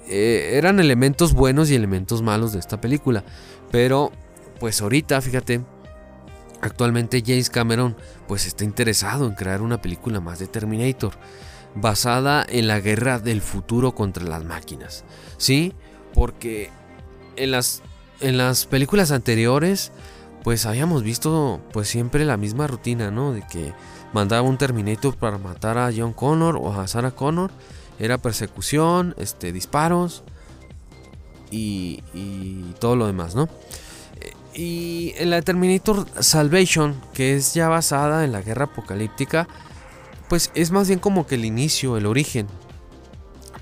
eh, 0.08 0.52
eran 0.54 0.80
elementos 0.80 1.34
buenos 1.34 1.72
y 1.72 1.76
elementos 1.76 2.22
malos 2.22 2.54
de 2.54 2.60
esta 2.60 2.80
película. 2.80 3.26
Pero, 3.70 4.14
pues 4.62 4.82
ahorita, 4.82 5.20
fíjate, 5.20 5.60
actualmente 6.62 7.24
James 7.26 7.50
Cameron 7.50 7.96
pues 8.28 8.46
está 8.46 8.64
interesado 8.64 9.28
en 9.28 9.36
crear 9.36 9.62
una 9.62 9.82
película 9.82 10.20
más 10.20 10.40
de 10.40 10.48
Terminator, 10.48 11.14
basada 11.76 12.46
en 12.48 12.68
la 12.68 12.80
guerra 12.80 13.20
del 13.20 13.42
futuro 13.42 13.94
contra 13.94 14.24
las 14.24 14.44
máquinas. 14.44 15.04
¿Sí? 15.38 15.74
Porque 16.14 16.70
en 17.36 17.52
las, 17.52 17.82
en 18.20 18.38
las 18.38 18.66
películas 18.66 19.12
anteriores 19.12 19.92
pues 20.44 20.66
habíamos 20.66 21.04
visto 21.04 21.62
pues 21.72 21.88
siempre 21.88 22.26
la 22.26 22.38
misma 22.38 22.68
rutina, 22.68 23.12
¿no? 23.12 23.32
De 23.32 23.46
que 23.48 23.74
mandaba 24.14 24.42
un 24.42 24.58
Terminator 24.58 25.16
para 25.16 25.38
matar 25.38 25.78
a 25.78 25.92
John 25.96 26.14
Connor 26.14 26.58
o 26.58 26.74
a 26.74 26.88
Sarah 26.88 27.12
Connor 27.12 27.52
era 28.00 28.18
persecución, 28.18 29.14
este, 29.18 29.52
disparos 29.52 30.24
y, 31.52 32.02
todo 32.80 32.96
lo 32.96 33.06
demás, 33.06 33.36
¿no? 33.36 33.48
Y 34.54 35.14
en 35.18 35.30
la 35.30 35.42
Terminator 35.42 36.06
Salvation, 36.20 37.00
que 37.14 37.36
es 37.36 37.54
ya 37.54 37.70
basada 37.70 38.26
en 38.26 38.32
la 38.32 38.42
guerra 38.42 38.66
apocalíptica, 38.66 39.48
pues 40.28 40.52
es 40.56 40.72
más 40.72 40.88
bien 40.88 41.00
como 41.00 41.26
que 41.26 41.36
el 41.36 41.46
inicio, 41.46 41.98
el 41.98 42.06
origen. 42.06 42.48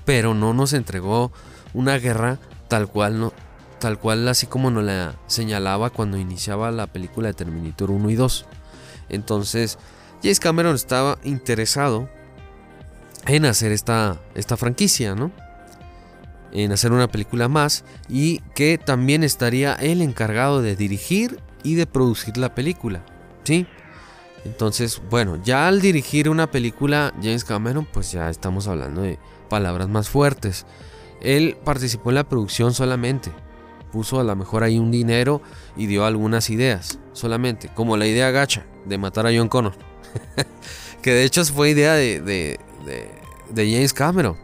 Pero 0.04 0.34
no 0.34 0.52
nos 0.54 0.72
entregó 0.72 1.32
una 1.74 1.98
guerra 1.98 2.38
tal 2.68 2.88
cual, 2.88 3.20
no, 3.20 3.32
tal 3.78 3.98
cual 3.98 4.26
así 4.28 4.46
como 4.46 4.70
nos 4.70 4.84
la 4.84 5.16
señalaba 5.26 5.90
cuando 5.90 6.16
iniciaba 6.16 6.70
la 6.70 6.86
película 6.86 7.28
de 7.28 7.34
Terminator 7.34 7.90
1 7.90 8.10
y 8.10 8.14
2. 8.14 8.46
Entonces, 9.08 9.78
James 10.22 10.40
Cameron 10.40 10.74
estaba 10.74 11.18
interesado 11.24 12.08
en 13.26 13.44
hacer 13.44 13.72
esta, 13.72 14.20
esta 14.34 14.56
franquicia, 14.56 15.14
¿no? 15.14 15.30
En 16.52 16.72
hacer 16.72 16.92
una 16.92 17.08
película 17.08 17.48
más 17.48 17.84
y 18.08 18.40
que 18.54 18.76
también 18.76 19.22
estaría 19.22 19.74
él 19.74 20.02
encargado 20.02 20.62
de 20.62 20.74
dirigir 20.74 21.38
y 21.62 21.74
de 21.74 21.86
producir 21.86 22.36
la 22.36 22.54
película, 22.54 23.04
¿sí? 23.44 23.66
Entonces, 24.44 25.00
bueno, 25.10 25.40
ya 25.42 25.68
al 25.68 25.80
dirigir 25.80 26.28
una 26.28 26.50
película, 26.50 27.12
James 27.22 27.44
Cameron, 27.44 27.86
pues 27.92 28.10
ya 28.12 28.30
estamos 28.30 28.68
hablando 28.68 29.02
de 29.02 29.18
palabras 29.48 29.88
más 29.88 30.08
fuertes. 30.08 30.66
Él 31.20 31.56
participó 31.62 32.10
en 32.10 32.16
la 32.16 32.28
producción 32.28 32.72
solamente, 32.72 33.30
puso 33.92 34.18
a 34.18 34.24
lo 34.24 34.34
mejor 34.34 34.64
ahí 34.64 34.78
un 34.78 34.90
dinero 34.90 35.42
y 35.76 35.86
dio 35.86 36.06
algunas 36.06 36.48
ideas, 36.48 36.98
solamente, 37.12 37.68
como 37.74 37.96
la 37.96 38.06
idea 38.06 38.30
gacha 38.30 38.64
de 38.86 38.96
matar 38.96 39.26
a 39.26 39.30
John 39.34 39.48
Connor. 39.48 39.74
que 41.02 41.12
de 41.12 41.24
hecho 41.24 41.44
fue 41.44 41.70
idea 41.70 41.94
de, 41.94 42.20
de, 42.20 42.58
James 43.54 43.92
Cameron. 43.92 44.36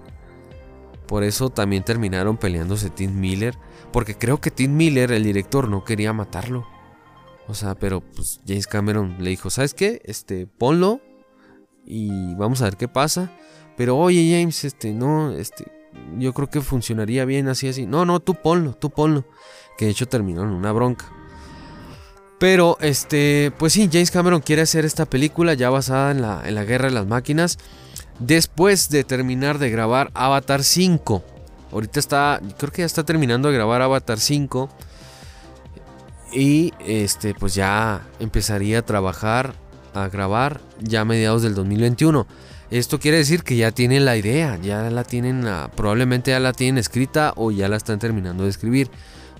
Por 1.07 1.25
eso 1.25 1.51
también 1.51 1.85
terminaron 1.85 2.37
peleándose 2.37 2.91
Tim 2.91 3.19
Miller. 3.19 3.59
Porque 3.93 4.17
creo 4.17 4.41
que 4.41 4.51
Tim 4.51 4.77
Miller, 4.77 5.13
el 5.13 5.25
director, 5.25 5.69
no 5.69 5.85
quería 5.85 6.13
matarlo. 6.13 6.67
O 7.49 7.55
sea, 7.55 7.75
pero 7.75 8.01
pues 8.01 8.41
James 8.47 8.67
Cameron 8.67 9.17
le 9.21 9.31
dijo, 9.31 9.51
¿sabes 9.51 9.73
qué? 9.73 10.03
Este, 10.05 10.47
ponlo 10.47 11.01
y 11.85 12.35
vamos 12.35 12.61
a 12.61 12.65
ver 12.65 12.77
qué 12.77 12.89
pasa. 12.89 13.31
Pero 13.77 13.97
oye 13.97 14.37
James, 14.37 14.65
este, 14.65 14.93
no, 14.93 15.31
este, 15.33 15.71
yo 16.19 16.33
creo 16.33 16.51
que 16.51 16.61
funcionaría 16.61 17.25
bien 17.25 17.49
así, 17.49 17.69
así. 17.69 17.87
No, 17.87 18.05
no, 18.05 18.21
tú 18.21 18.35
ponlo, 18.35 18.75
tú 18.75 18.91
ponlo. 18.91 19.25
Que 19.79 19.85
de 19.85 19.93
hecho 19.93 20.09
terminó 20.09 20.43
en 20.43 20.49
una 20.49 20.73
bronca. 20.73 21.07
Pero, 22.39 22.77
este, 22.81 23.53
pues 23.59 23.73
sí, 23.73 23.89
James 23.91 24.11
Cameron 24.11 24.41
quiere 24.41 24.63
hacer 24.63 24.85
esta 24.85 25.07
película 25.07 25.55
ya 25.55 25.71
basada 25.71 26.11
en 26.11 26.21
la, 26.21 26.43
en 26.47 26.55
la 26.55 26.65
guerra 26.65 26.89
de 26.89 26.95
las 26.95 27.07
máquinas 27.07 27.59
después 28.19 28.89
de 28.89 29.05
terminar 29.05 29.59
de 29.59 29.71
grabar 29.71 30.11
Avatar 30.15 30.63
5. 30.63 31.23
Ahorita 31.73 32.01
está, 32.01 32.41
creo 32.59 32.73
que 32.73 32.83
ya 32.83 32.87
está 32.87 33.05
terminando 33.05 33.49
de 33.49 33.55
grabar 33.55 33.83
Avatar 33.83 34.19
5. 34.19 34.69
Y 36.33 36.73
este, 36.81 37.35
pues 37.35 37.55
ya 37.55 38.07
empezaría 38.19 38.81
a 38.81 38.83
trabajar, 38.83 39.55
a 39.95 40.09
grabar 40.09 40.61
ya 40.81 41.03
a 41.03 41.05
mediados 41.05 41.43
del 41.43 41.55
2021. 41.55 42.27
Esto 42.71 42.99
quiere 42.99 43.19
decir 43.19 43.45
que 43.45 43.57
ya 43.57 43.71
tienen 43.71 44.05
la 44.05 44.17
idea, 44.17 44.59
ya 44.61 44.91
la 44.91 45.05
tienen, 45.05 45.47
ah, 45.47 45.71
probablemente 45.75 46.33
ya 46.33 46.41
la 46.41 46.53
tienen 46.53 46.79
escrita 46.79 47.33
o 47.37 47.53
ya 47.53 47.69
la 47.69 47.77
están 47.77 48.01
terminando 48.01 48.43
de 48.43 48.51
escribir. 48.51 48.91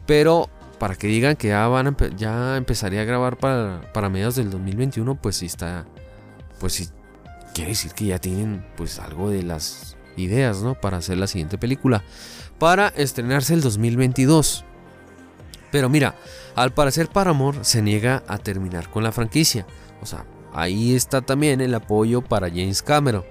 Pero 0.07 0.49
para 0.79 0.95
que 0.95 1.09
digan 1.09 1.35
que 1.35 1.49
ya, 1.49 1.67
van 1.67 1.97
ya 2.17 2.57
empezaría 2.57 3.01
a 3.01 3.05
grabar 3.05 3.37
para, 3.37 3.81
para 3.93 4.09
mediados 4.09 4.37
del 4.37 4.51
2021, 4.51 5.17
pues 5.17 5.37
sí 5.37 5.47
está, 5.47 5.87
pues 6.61 6.75
sí 6.75 6.89
quiere 7.57 7.71
decir 7.71 7.93
que 7.93 8.05
ya 8.05 8.19
tienen 8.19 8.67
pues 8.77 8.99
algo 8.99 9.31
de 9.31 9.43
las 9.43 9.97
ideas, 10.19 10.61
¿no? 10.61 10.79
Para 10.79 10.99
hacer 10.99 11.17
la 11.17 11.27
siguiente 11.27 11.57
película. 11.57 12.05
Para 12.59 12.89
estrenarse 12.89 13.55
el 13.55 13.63
2022. 13.63 14.63
Pero 15.73 15.89
mira, 15.89 16.17
al 16.55 16.75
parecer 16.75 17.09
Paramore 17.09 17.61
se 17.63 17.81
niega 17.81 18.23
a 18.29 18.37
terminar 18.37 18.91
con 18.91 19.03
la 19.03 19.11
franquicia. 19.11 19.67
O 20.03 20.07
sea, 20.07 20.27
ahí 20.53 20.95
está 20.95 21.23
también 21.23 21.63
el 21.63 21.75
apoyo 21.75 22.21
para 22.21 22.51
James 22.51 22.83
Cameron. 22.83 23.25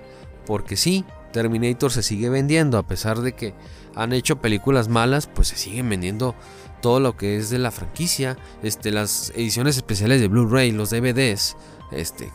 Porque 0.48 0.76
sí, 0.76 1.06
Terminator 1.32 1.92
se 1.92 2.02
sigue 2.02 2.30
vendiendo. 2.30 2.80
A 2.80 2.88
pesar 2.88 3.22
de 3.22 3.34
que 3.34 3.54
han 3.94 4.12
hecho 4.12 4.42
películas 4.42 4.88
malas, 4.88 5.28
pues 5.28 5.50
se 5.50 5.56
siguen 5.56 5.88
vendiendo 5.88 6.34
todo 6.82 7.00
lo 7.00 7.16
que 7.16 7.38
es 7.38 7.52
de 7.52 7.60
la 7.60 7.70
franquicia. 7.70 8.40
Este, 8.64 8.90
las 8.90 9.32
ediciones 9.36 9.78
especiales 9.78 10.20
de 10.20 10.30
Blu-ray, 10.30 10.72
los 10.72 10.90
DVDs. 10.90 11.58
Este, 11.92 12.32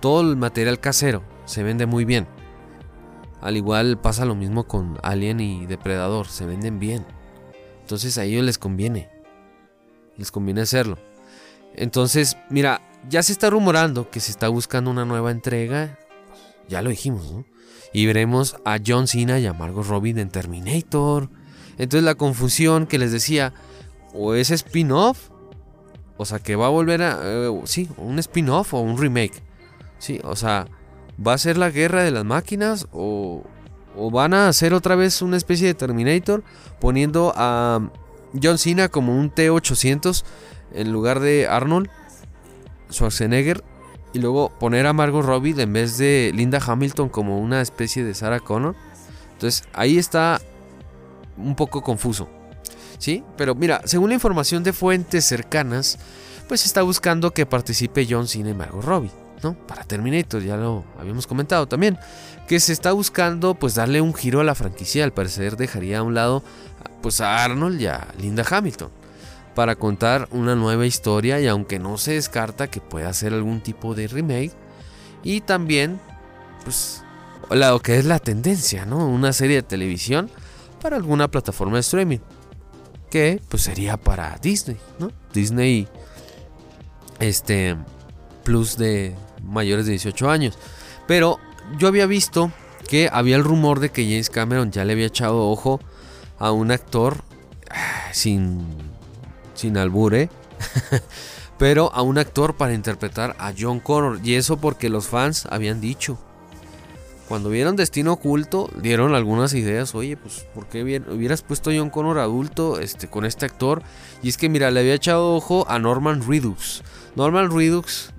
todo 0.00 0.20
el 0.22 0.36
material 0.36 0.80
casero 0.80 1.22
se 1.44 1.62
vende 1.62 1.86
muy 1.86 2.04
bien. 2.04 2.26
Al 3.40 3.56
igual 3.56 3.98
pasa 3.98 4.24
lo 4.24 4.34
mismo 4.34 4.64
con 4.64 4.98
Alien 5.02 5.40
y 5.40 5.66
Depredador, 5.66 6.26
se 6.26 6.46
venden 6.46 6.78
bien. 6.78 7.06
Entonces 7.80 8.18
a 8.18 8.24
ellos 8.24 8.44
les 8.44 8.58
conviene. 8.58 9.08
Les 10.16 10.30
conviene 10.30 10.60
hacerlo. 10.60 10.98
Entonces, 11.74 12.36
mira, 12.50 12.82
ya 13.08 13.22
se 13.22 13.32
está 13.32 13.50
rumorando 13.50 14.10
que 14.10 14.20
se 14.20 14.30
está 14.30 14.48
buscando 14.48 14.90
una 14.90 15.04
nueva 15.04 15.30
entrega. 15.30 15.98
Ya 16.68 16.82
lo 16.82 16.90
dijimos, 16.90 17.30
¿no? 17.32 17.44
Y 17.92 18.06
veremos 18.06 18.56
a 18.64 18.78
John 18.84 19.08
Cena 19.08 19.38
y 19.38 19.46
a 19.46 19.52
Margot 19.52 19.86
Robbie 19.86 20.20
en 20.20 20.28
Terminator. 20.28 21.30
Entonces 21.78 22.04
la 22.04 22.14
confusión 22.14 22.86
que 22.86 22.98
les 22.98 23.10
decía, 23.10 23.54
o 24.12 24.34
es 24.34 24.50
spin-off, 24.50 25.30
o 26.16 26.24
sea 26.24 26.38
que 26.38 26.54
va 26.54 26.66
a 26.66 26.70
volver 26.70 27.02
a... 27.02 27.18
Eh, 27.22 27.60
sí, 27.64 27.88
un 27.96 28.18
spin-off 28.18 28.74
o 28.74 28.80
un 28.80 28.98
remake. 28.98 29.42
Sí, 30.00 30.18
o 30.24 30.34
sea, 30.34 30.66
¿va 31.24 31.34
a 31.34 31.38
ser 31.38 31.58
la 31.58 31.70
guerra 31.70 32.02
de 32.02 32.10
las 32.10 32.24
máquinas 32.24 32.88
o, 32.90 33.44
van 34.10 34.32
a 34.32 34.48
hacer 34.48 34.72
otra 34.72 34.96
vez 34.96 35.20
una 35.20 35.36
especie 35.36 35.66
de 35.66 35.74
Terminator 35.74 36.42
poniendo 36.80 37.34
a 37.36 37.90
John 38.42 38.56
Cena 38.56 38.88
como 38.88 39.16
un 39.16 39.28
T-800 39.28 40.24
en 40.72 40.90
lugar 40.90 41.20
de 41.20 41.46
Arnold 41.46 41.90
Schwarzenegger 42.90 43.62
y 44.14 44.20
luego 44.20 44.50
poner 44.58 44.86
a 44.86 44.94
Margot 44.94 45.24
Robbie 45.24 45.60
en 45.60 45.72
vez 45.72 45.98
de 45.98 46.32
Linda 46.34 46.60
Hamilton 46.66 47.10
como 47.10 47.38
una 47.38 47.60
especie 47.60 48.02
de 48.02 48.14
Sarah 48.14 48.40
Connor? 48.40 48.74
Entonces 49.34 49.64
ahí 49.74 49.98
está 49.98 50.40
un 51.36 51.54
poco 51.56 51.82
confuso. 51.82 52.28
¿Sí? 52.98 53.22
Pero 53.36 53.54
mira, 53.54 53.82
según 53.84 54.08
la 54.08 54.14
información 54.14 54.62
de 54.62 54.72
fuentes 54.72 55.26
cercanas, 55.26 55.98
pues 56.48 56.64
está 56.64 56.82
buscando 56.82 57.32
que 57.32 57.44
participe 57.44 58.06
John 58.08 58.26
Cena 58.26 58.50
y 58.50 58.54
Margot 58.54 58.84
Robbie. 58.84 59.19
¿No? 59.42 59.54
Para 59.66 59.84
Terminator, 59.84 60.42
ya 60.42 60.56
lo 60.56 60.84
habíamos 60.98 61.26
comentado 61.26 61.66
también, 61.66 61.98
que 62.46 62.60
se 62.60 62.72
está 62.72 62.92
buscando 62.92 63.54
pues 63.54 63.74
darle 63.74 64.00
un 64.00 64.14
giro 64.14 64.40
a 64.40 64.44
la 64.44 64.54
franquicia, 64.54 65.04
al 65.04 65.12
parecer 65.12 65.56
dejaría 65.56 65.98
a 65.98 66.02
un 66.02 66.14
lado 66.14 66.42
pues 67.02 67.20
a 67.20 67.44
Arnold 67.44 67.80
y 67.80 67.86
a 67.86 68.08
Linda 68.18 68.44
Hamilton 68.48 68.90
para 69.54 69.76
contar 69.76 70.28
una 70.30 70.54
nueva 70.54 70.86
historia 70.86 71.40
y 71.40 71.46
aunque 71.46 71.78
no 71.78 71.98
se 71.98 72.12
descarta 72.12 72.70
que 72.70 72.80
pueda 72.80 73.12
ser 73.12 73.34
algún 73.34 73.60
tipo 73.60 73.94
de 73.94 74.06
remake 74.06 74.52
y 75.22 75.40
también 75.40 76.00
pues 76.64 77.02
lo 77.50 77.80
que 77.80 77.98
es 77.98 78.04
la 78.04 78.18
tendencia, 78.18 78.86
¿no? 78.86 79.08
Una 79.08 79.32
serie 79.32 79.56
de 79.56 79.62
televisión 79.62 80.30
para 80.80 80.96
alguna 80.96 81.30
plataforma 81.30 81.74
de 81.74 81.80
streaming 81.80 82.18
que 83.10 83.42
pues 83.48 83.64
sería 83.64 83.96
para 83.96 84.38
Disney, 84.40 84.76
¿no? 84.98 85.10
Disney 85.32 85.88
este 87.18 87.76
plus 88.44 88.76
de 88.76 89.14
mayores 89.44 89.86
de 89.86 89.92
18 89.92 90.30
años. 90.30 90.58
Pero 91.06 91.38
yo 91.78 91.88
había 91.88 92.06
visto 92.06 92.52
que 92.88 93.08
había 93.12 93.36
el 93.36 93.44
rumor 93.44 93.80
de 93.80 93.90
que 93.90 94.04
James 94.04 94.30
Cameron 94.30 94.72
ya 94.72 94.84
le 94.84 94.92
había 94.92 95.06
echado 95.06 95.48
ojo 95.48 95.80
a 96.38 96.52
un 96.52 96.70
actor 96.70 97.18
sin 98.12 98.66
sin 99.54 99.76
albure, 99.76 100.30
pero 101.58 101.92
a 101.92 102.02
un 102.02 102.16
actor 102.16 102.56
para 102.56 102.72
interpretar 102.72 103.36
a 103.38 103.52
John 103.56 103.80
Connor 103.80 104.20
y 104.24 104.34
eso 104.34 104.56
porque 104.56 104.88
los 104.88 105.06
fans 105.06 105.46
habían 105.50 105.80
dicho 105.82 106.18
cuando 107.30 107.48
vieron 107.48 107.76
Destino 107.76 108.14
Oculto, 108.14 108.68
dieron 108.82 109.14
algunas 109.14 109.54
ideas. 109.54 109.94
Oye, 109.94 110.16
pues, 110.16 110.44
¿por 110.52 110.66
qué 110.66 110.82
hubieras 110.82 111.42
puesto 111.42 111.70
a 111.70 111.74
John 111.76 111.88
Connor 111.88 112.18
adulto 112.18 112.80
este, 112.80 113.06
con 113.06 113.24
este 113.24 113.46
actor? 113.46 113.84
Y 114.20 114.30
es 114.30 114.36
que, 114.36 114.48
mira, 114.48 114.72
le 114.72 114.80
había 114.80 114.94
echado 114.94 115.36
ojo 115.36 115.64
a 115.68 115.78
Norman 115.78 116.26
Redux. 116.26 116.82
Norman 117.14 117.56
Redux, 117.56 118.12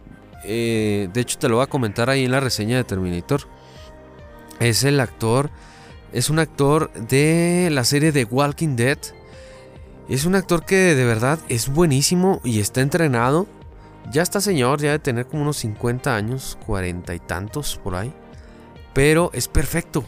eh, 0.43 1.09
de 1.13 1.21
hecho, 1.21 1.37
te 1.37 1.49
lo 1.49 1.55
voy 1.57 1.63
a 1.63 1.67
comentar 1.67 2.09
ahí 2.09 2.25
en 2.25 2.31
la 2.31 2.39
reseña 2.39 2.77
de 2.77 2.83
Terminator. 2.83 3.41
Es 4.59 4.83
el 4.83 4.99
actor, 4.99 5.49
es 6.13 6.29
un 6.29 6.39
actor 6.39 6.91
de 6.93 7.69
la 7.71 7.83
serie 7.83 8.11
de 8.11 8.25
Walking 8.25 8.75
Dead. 8.75 8.97
Es 10.09 10.25
un 10.25 10.35
actor 10.35 10.65
que 10.65 10.95
de 10.95 11.05
verdad 11.05 11.39
es 11.49 11.69
buenísimo 11.69 12.41
y 12.43 12.59
está 12.59 12.81
entrenado. 12.81 13.47
Ya 14.11 14.21
está 14.21 14.41
señor, 14.41 14.81
ya 14.81 14.91
de 14.91 14.99
tener 14.99 15.25
como 15.27 15.43
unos 15.43 15.57
50 15.57 16.15
años, 16.15 16.57
40 16.65 17.13
y 17.13 17.19
tantos 17.19 17.79
por 17.83 17.95
ahí. 17.95 18.13
Pero 18.93 19.29
es 19.33 19.47
perfecto. 19.47 20.03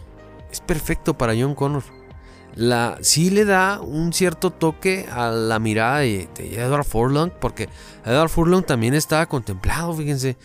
Es 0.52 0.60
perfecto 0.60 1.18
para 1.18 1.34
John 1.34 1.56
Connor. 1.56 1.84
La, 2.56 2.98
sí 3.02 3.30
le 3.30 3.46
da 3.46 3.82
un 3.82 4.14
cierto 4.14 4.52
toque 4.52 5.08
a 5.12 5.30
la 5.30 5.60
mirada 5.60 6.00
de, 6.00 6.30
Edward 6.38 6.86
Furlong. 6.86 7.32
Porque 7.40 7.70
Edward 8.06 8.30
Furlong 8.30 8.64
también 8.64 8.94
estaba 8.94 9.26
contemplado, 9.26 9.94
fíjense, 9.94 10.38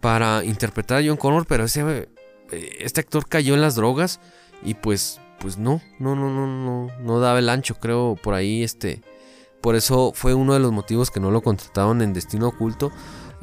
para 0.00 0.44
interpretar 0.44 0.98
a 0.98 1.06
John 1.06 1.16
Connor. 1.16 1.46
Pero 1.46 1.64
ese, 1.64 2.08
eh, 2.50 2.76
este 2.80 3.00
actor 3.00 3.28
cayó 3.28 3.54
en 3.54 3.60
las 3.60 3.74
drogas. 3.74 4.20
Y 4.62 4.74
pues, 4.74 5.20
pues 5.38 5.58
no, 5.58 5.80
no, 5.98 6.16
no, 6.16 6.30
no, 6.30 6.46
no, 6.46 6.88
no 7.00 7.20
daba 7.20 7.38
el 7.38 7.48
ancho, 7.48 7.74
creo, 7.76 8.16
por 8.22 8.34
ahí, 8.34 8.62
este. 8.62 9.02
Por 9.60 9.76
eso 9.76 10.12
fue 10.14 10.34
uno 10.34 10.52
de 10.52 10.60
los 10.60 10.72
motivos 10.72 11.10
que 11.10 11.20
no 11.20 11.30
lo 11.30 11.40
contrataron 11.40 12.02
en 12.02 12.12
Destino 12.12 12.48
Oculto. 12.48 12.92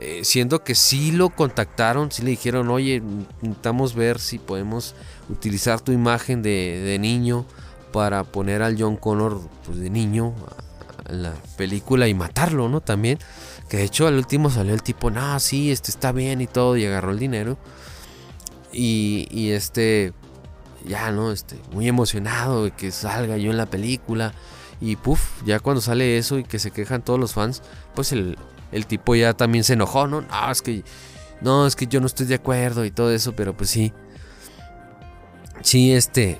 Eh, 0.03 0.21
siendo 0.23 0.63
que 0.63 0.73
sí 0.73 1.11
lo 1.11 1.29
contactaron, 1.29 2.11
sí 2.11 2.23
le 2.23 2.31
dijeron, 2.31 2.69
oye, 2.69 2.95
intentamos 2.95 3.93
ver 3.93 4.19
si 4.19 4.39
podemos 4.39 4.95
utilizar 5.29 5.79
tu 5.79 5.91
imagen 5.91 6.41
de, 6.41 6.97
niño 6.99 7.45
para 7.91 8.23
poner 8.23 8.61
al 8.61 8.81
John 8.81 8.97
Connor 8.97 9.41
pues, 9.65 9.79
de 9.79 9.89
niño 9.89 10.33
en 11.09 11.23
la 11.23 11.33
película 11.57 12.07
y 12.07 12.13
matarlo, 12.13 12.69
¿no? 12.69 12.81
También. 12.81 13.19
Que 13.69 13.77
de 13.77 13.83
hecho 13.83 14.07
al 14.07 14.15
último 14.15 14.49
salió 14.49 14.73
el 14.73 14.83
tipo, 14.83 15.09
no, 15.09 15.39
sí, 15.39 15.71
este 15.71 15.91
está 15.91 16.11
bien 16.11 16.41
y 16.41 16.47
todo, 16.47 16.75
y 16.77 16.85
agarró 16.85 17.11
el 17.11 17.19
dinero. 17.19 17.57
Y, 18.73 19.27
y 19.31 19.51
este, 19.51 20.13
ya, 20.85 21.11
¿no? 21.11 21.31
Este, 21.31 21.57
muy 21.71 21.87
emocionado 21.87 22.65
de 22.65 22.71
que 22.71 22.91
salga 22.91 23.37
yo 23.37 23.51
en 23.51 23.57
la 23.57 23.65
película. 23.65 24.33
Y 24.79 24.95
puff, 24.95 25.43
ya 25.45 25.59
cuando 25.59 25.79
sale 25.81 26.17
eso 26.17 26.39
y 26.39 26.43
que 26.43 26.57
se 26.57 26.71
quejan 26.71 27.03
todos 27.03 27.19
los 27.19 27.33
fans, 27.33 27.61
pues 27.93 28.11
el, 28.11 28.37
el 28.71 28.87
tipo 28.87 29.15
ya 29.15 29.33
también 29.33 29.63
se 29.63 29.73
enojó, 29.73 30.07
¿no? 30.07 30.21
No, 30.21 30.51
es 30.51 30.61
que, 30.61 30.83
no, 31.41 31.67
es 31.67 31.75
que 31.75 31.87
yo 31.87 31.99
no 31.99 32.07
estoy 32.07 32.25
de 32.25 32.35
acuerdo 32.35 32.83
y 32.83 32.91
todo 32.91 33.11
eso, 33.11 33.35
pero 33.35 33.55
pues 33.55 33.69
sí. 33.69 33.93
Sí, 35.61 35.93
este. 35.93 36.39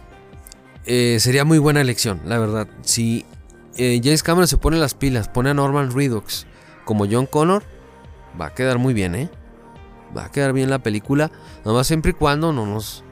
Eh, 0.85 1.17
sería 1.19 1.45
muy 1.45 1.59
buena 1.59 1.81
elección, 1.81 2.21
la 2.25 2.39
verdad. 2.39 2.67
Si 2.81 3.25
eh, 3.77 4.01
James 4.03 4.23
Cameron 4.23 4.47
se 4.47 4.57
pone 4.57 4.77
las 4.77 4.93
pilas, 4.93 5.27
pone 5.27 5.51
a 5.51 5.53
Norman 5.53 5.91
Redux 5.91 6.47
como 6.85 7.05
John 7.09 7.27
Connor, 7.27 7.63
va 8.39 8.47
a 8.47 8.53
quedar 8.53 8.79
muy 8.79 8.93
bien, 8.93 9.15
¿eh? 9.15 9.29
Va 10.15 10.25
a 10.25 10.31
quedar 10.31 10.53
bien 10.53 10.69
la 10.69 10.79
película, 10.79 11.31
nomás 11.63 11.87
siempre 11.87 12.11
y 12.11 12.13
cuando 12.15 12.51
no 12.51 12.65
nos 12.65 13.03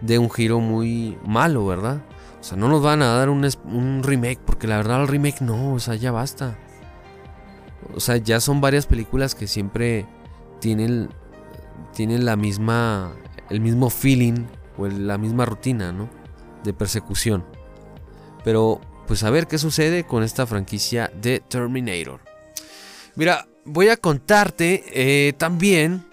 dé 0.00 0.18
un 0.18 0.30
giro 0.30 0.60
muy 0.60 1.18
malo, 1.24 1.66
¿verdad? 1.66 2.02
O 2.40 2.44
sea, 2.44 2.56
no 2.56 2.68
nos 2.68 2.82
van 2.82 3.02
a 3.02 3.14
dar 3.14 3.30
un, 3.30 3.48
un 3.64 4.02
remake, 4.02 4.38
porque 4.44 4.68
la 4.68 4.76
verdad 4.76 5.02
el 5.02 5.08
remake 5.08 5.40
no, 5.40 5.74
o 5.74 5.80
sea, 5.80 5.94
ya 5.96 6.12
basta. 6.12 6.56
O 7.94 8.00
sea, 8.00 8.18
ya 8.18 8.40
son 8.40 8.60
varias 8.60 8.86
películas 8.86 9.34
que 9.34 9.46
siempre 9.46 10.06
tienen, 10.60 11.08
tienen 11.94 12.24
la 12.24 12.36
misma, 12.36 13.12
el 13.50 13.60
mismo 13.60 13.90
feeling 13.90 14.44
o 14.76 14.86
la 14.86 15.18
misma 15.18 15.46
rutina, 15.46 15.92
¿no? 15.92 16.08
De 16.66 16.74
persecución. 16.74 17.44
Pero, 18.44 18.80
pues 19.06 19.22
a 19.22 19.30
ver 19.30 19.46
qué 19.46 19.56
sucede 19.56 20.04
con 20.04 20.22
esta 20.22 20.46
franquicia 20.46 21.10
de 21.14 21.40
Terminator. 21.40 22.20
Mira, 23.14 23.46
voy 23.64 23.88
a 23.88 23.96
contarte 23.96 24.84
eh, 24.92 25.32
también 25.34 26.04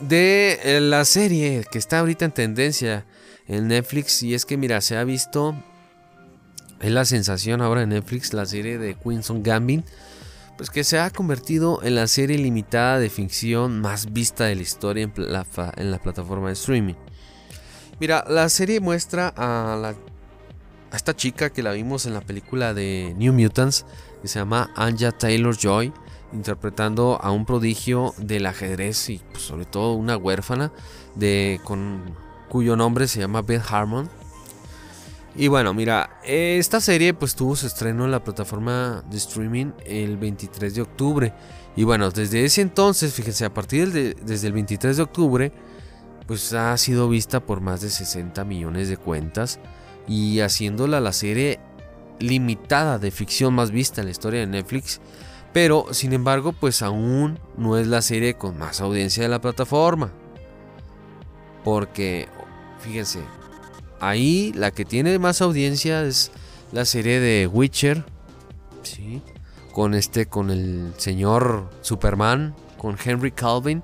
de 0.00 0.58
eh, 0.64 0.80
la 0.80 1.04
serie 1.04 1.64
que 1.70 1.78
está 1.78 1.98
ahorita 1.98 2.24
en 2.24 2.32
tendencia 2.32 3.06
en 3.46 3.68
Netflix. 3.68 4.22
Y 4.22 4.34
es 4.34 4.46
que, 4.46 4.56
mira, 4.56 4.80
se 4.80 4.96
ha 4.96 5.04
visto. 5.04 5.54
Es 6.80 6.90
la 6.90 7.04
sensación 7.04 7.60
ahora 7.60 7.82
en 7.82 7.90
Netflix, 7.90 8.32
la 8.32 8.46
serie 8.46 8.78
de 8.78 8.94
Queenson 8.94 9.42
Gambit 9.42 9.84
pues 10.60 10.68
que 10.68 10.84
se 10.84 10.98
ha 10.98 11.08
convertido 11.08 11.80
en 11.82 11.94
la 11.94 12.06
serie 12.06 12.36
limitada 12.36 12.98
de 12.98 13.08
ficción 13.08 13.80
más 13.80 14.12
vista 14.12 14.44
de 14.44 14.56
la 14.56 14.60
historia 14.60 15.10
en 15.14 15.90
la 15.90 15.98
plataforma 15.98 16.48
de 16.48 16.52
streaming. 16.52 16.96
Mira, 18.00 18.24
la 18.26 18.48
serie 18.48 18.80
muestra 18.80 19.28
a, 19.36 19.76
la, 19.76 19.94
esta 20.96 21.14
chica 21.14 21.50
que 21.50 21.62
la 21.62 21.72
vimos 21.72 22.06
en 22.06 22.14
la 22.14 22.22
película 22.22 22.72
de 22.72 23.14
New 23.18 23.34
Mutants, 23.34 23.84
que 24.22 24.28
se 24.28 24.38
llama 24.38 24.70
Anja 24.74 25.12
Taylor 25.12 25.54
Joy, 25.54 25.92
interpretando 26.32 27.18
a 27.20 27.30
un 27.30 27.44
prodigio 27.44 28.14
del 28.16 28.46
ajedrez 28.46 29.10
y 29.10 29.20
pues, 29.32 29.42
sobre 29.44 29.66
todo 29.66 29.92
una 29.92 30.16
huérfana 30.16 30.72
de, 31.14 31.60
cuyo 32.48 32.74
nombre 32.74 33.06
se 33.06 33.20
llama 33.20 33.42
Beth 33.42 33.64
Harmon. 33.68 34.08
Y 35.36 35.48
bueno, 35.48 35.74
mira, 35.74 36.18
esta 36.24 36.80
serie 36.80 37.12
pues 37.12 37.34
tuvo 37.34 37.54
su 37.54 37.66
estreno 37.66 38.06
en 38.06 38.12
la 38.12 38.24
plataforma 38.24 39.04
de 39.10 39.18
streaming 39.18 39.72
el 39.84 40.16
23 40.16 40.74
de 40.74 40.80
octubre. 40.80 41.34
Y 41.76 41.84
bueno, 41.84 42.10
desde 42.10 42.46
ese 42.46 42.62
entonces, 42.62 43.12
fíjense, 43.12 43.44
a 43.44 43.52
partir 43.52 43.92
de, 43.92 44.16
desde 44.24 44.46
el 44.46 44.54
23 44.54 44.96
de 44.96 45.02
octubre, 45.02 45.52
pues 46.30 46.52
ha 46.52 46.76
sido 46.76 47.08
vista 47.08 47.40
por 47.40 47.60
más 47.60 47.80
de 47.80 47.90
60 47.90 48.44
millones 48.44 48.88
de 48.88 48.96
cuentas 48.96 49.58
y 50.06 50.38
haciéndola 50.38 51.00
la 51.00 51.12
serie 51.12 51.58
limitada 52.20 53.00
de 53.00 53.10
ficción 53.10 53.52
más 53.52 53.72
vista 53.72 54.00
en 54.00 54.04
la 54.04 54.12
historia 54.12 54.38
de 54.38 54.46
Netflix. 54.46 55.00
Pero, 55.52 55.86
sin 55.90 56.12
embargo, 56.12 56.52
pues 56.52 56.82
aún 56.82 57.40
no 57.56 57.78
es 57.78 57.88
la 57.88 58.00
serie 58.00 58.34
con 58.34 58.56
más 58.56 58.80
audiencia 58.80 59.24
de 59.24 59.28
la 59.28 59.40
plataforma. 59.40 60.12
Porque, 61.64 62.28
fíjense, 62.78 63.18
Ahí 63.98 64.52
la 64.54 64.70
que 64.70 64.84
tiene 64.84 65.18
más 65.18 65.42
audiencia 65.42 66.04
es 66.04 66.30
la 66.70 66.84
serie 66.84 67.18
de 67.18 67.48
Witcher. 67.48 68.04
Sí. 68.84 69.20
Con 69.72 69.94
este, 69.94 70.26
con 70.26 70.52
el 70.52 70.92
señor 70.96 71.68
Superman, 71.80 72.54
con 72.78 72.96
Henry 73.04 73.32
Calvin. 73.32 73.82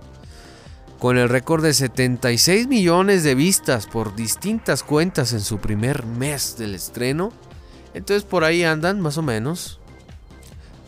Con 0.98 1.18
el 1.18 1.28
récord 1.28 1.62
de 1.62 1.74
76 1.74 2.68
millones 2.68 3.22
de 3.22 3.34
vistas 3.34 3.86
por 3.86 4.16
distintas 4.16 4.82
cuentas 4.82 5.32
en 5.32 5.40
su 5.40 5.58
primer 5.58 6.06
mes 6.06 6.56
del 6.56 6.74
estreno. 6.74 7.32
Entonces 7.92 8.24
por 8.24 8.44
ahí 8.44 8.64
andan 8.64 9.00
más 9.00 9.18
o 9.18 9.22
menos. 9.22 9.80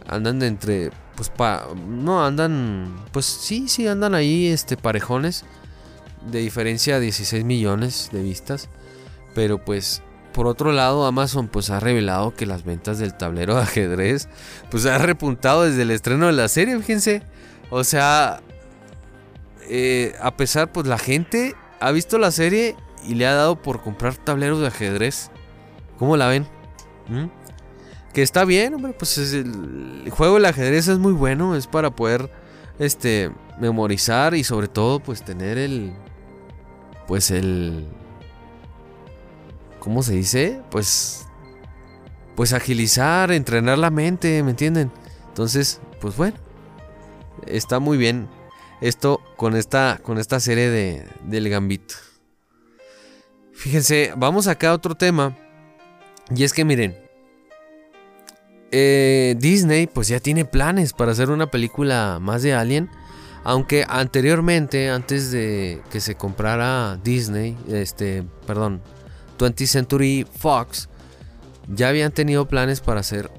Andan 0.07 0.43
entre. 0.43 0.91
Pues 1.15 1.29
pa, 1.29 1.69
no 1.87 2.25
andan. 2.25 3.05
Pues 3.13 3.27
sí, 3.27 3.69
sí 3.69 3.87
andan 3.87 4.15
ahí 4.15 4.47
este 4.47 4.77
parejones. 4.77 5.45
De 6.31 6.41
diferencia 6.41 6.97
a 6.97 7.01
16 7.01 7.45
millones 7.45 8.09
de 8.11 8.23
vistas. 8.23 8.69
Pero 9.35 9.63
pues 9.63 10.03
por 10.33 10.47
otro 10.47 10.73
lado 10.73 11.05
Amazon 11.05 11.49
pues 11.49 11.69
ha 11.71 11.81
revelado 11.81 12.35
que 12.35 12.47
las 12.47 12.65
ventas 12.65 12.99
del 12.99 13.15
tablero 13.15 13.57
de 13.57 13.63
ajedrez 13.63 14.29
pues 14.71 14.87
ha 14.87 14.99
repuntado 14.99 15.65
desde 15.65 15.83
el 15.83 15.91
estreno 15.91 16.27
de 16.27 16.33
la 16.33 16.49
serie, 16.49 16.79
fíjense. 16.79 17.23
O 17.71 17.85
sea, 17.85 18.41
eh, 19.69 20.15
a 20.21 20.37
pesar 20.37 20.73
pues 20.73 20.87
la 20.87 20.99
gente 20.99 21.55
ha 21.81 21.93
visto 21.93 22.19
la 22.19 22.31
serie 22.31 22.77
y 23.07 23.15
le 23.15 23.27
ha 23.27 23.35
dado 23.35 23.61
por 23.61 23.83
comprar 23.83 24.17
tableros 24.17 24.61
de 24.61 24.69
ajedrez. 24.69 25.31
¿Cómo 25.99 26.17
la 26.17 26.29
ven? 26.29 26.47
¿Mm? 27.09 27.27
Que 28.13 28.23
está 28.23 28.45
bien, 28.45 28.75
hombre, 28.75 28.95
pues 28.99 29.19
el, 29.19 30.09
juego 30.11 30.35
del 30.35 30.47
ajedrez 30.47 30.89
es 30.89 30.99
muy 30.99 31.13
bueno, 31.13 31.55
es 31.55 31.67
para 31.67 31.91
poder 31.91 32.31
este 32.79 33.31
memorizar 33.61 34.35
y 34.35 34.45
sobre 34.45 34.69
todo 34.69 35.01
pues 35.01 35.25
tener 35.25 35.59
el 35.59 35.93
pues 37.07 37.31
el 37.31 37.87
¿cómo 39.81 40.03
se 40.03 40.15
dice? 40.15 40.63
Pues 40.71 41.27
pues 42.37 42.53
agilizar, 42.53 43.33
entrenar 43.33 43.79
la 43.79 43.91
mente, 43.91 44.43
¿me 44.45 44.51
entienden? 44.51 44.93
Entonces, 45.29 45.81
pues 46.01 46.17
bueno, 46.17 46.37
está 47.47 47.81
muy 47.81 47.99
bien 47.99 48.29
esto 48.81 49.21
con 49.37 49.57
esta 49.57 50.01
con 50.03 50.19
esta 50.19 50.41
serie 50.41 50.71
de 50.71 51.07
del 51.25 51.49
Gambito. 51.49 51.95
Fíjense, 53.53 54.13
vamos 54.17 54.47
acá 54.47 54.71
a 54.71 54.75
otro 54.75 54.95
tema 54.95 55.37
y 56.35 56.45
es 56.45 56.53
que 56.53 56.65
miren, 56.65 56.97
eh, 58.71 59.35
Disney 59.39 59.87
pues 59.87 60.09
ya 60.09 60.21
tiene 60.21 60.45
planes 60.45 60.93
para 60.93 61.13
hacer 61.13 61.31
una 61.31 61.51
película 61.51 62.19
más 62.21 62.43
de 62.43 62.55
Alien. 62.55 62.91
Aunque 63.45 63.87
anteriormente, 63.89 64.91
antes 64.91 65.31
de 65.31 65.81
que 65.91 66.01
se 66.01 66.17
comprara 66.17 66.99
Disney, 67.03 67.57
este, 67.69 68.25
perdón, 68.47 68.83
20th 69.39 69.67
Century 69.67 70.27
Fox, 70.31 70.89
ya 71.69 71.89
habían 71.89 72.13
tenido 72.13 72.47
planes 72.47 72.81
para 72.81 73.01
hacer 73.01 73.31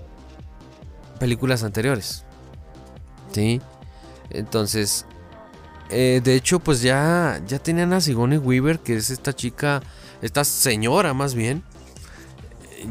películas 1.20 1.64
anteriores. 1.64 2.26
¿Sí? 3.32 3.62
Entonces, 4.32 5.06
eh, 5.90 6.22
de 6.24 6.36
hecho, 6.36 6.60
pues 6.60 6.82
ya, 6.82 7.42
ya 7.48 7.60
tenían 7.60 7.94
a 7.94 8.02
Sigourney 8.02 8.38
Weaver, 8.38 8.80
que 8.80 8.96
es 8.96 9.10
esta 9.10 9.34
chica, 9.34 9.82
esta 10.22 10.44
señora 10.44 11.14
más 11.14 11.34
bien, 11.34 11.64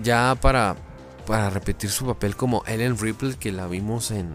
ya 0.03 0.37
para, 0.41 0.77
para 1.27 1.51
repetir 1.51 1.91
su 1.91 2.07
papel 2.07 2.37
como 2.37 2.65
Ellen 2.67 2.99
Ripley, 2.99 3.35
que 3.35 3.53
la 3.53 3.67
vimos 3.69 4.11
en, 4.11 4.31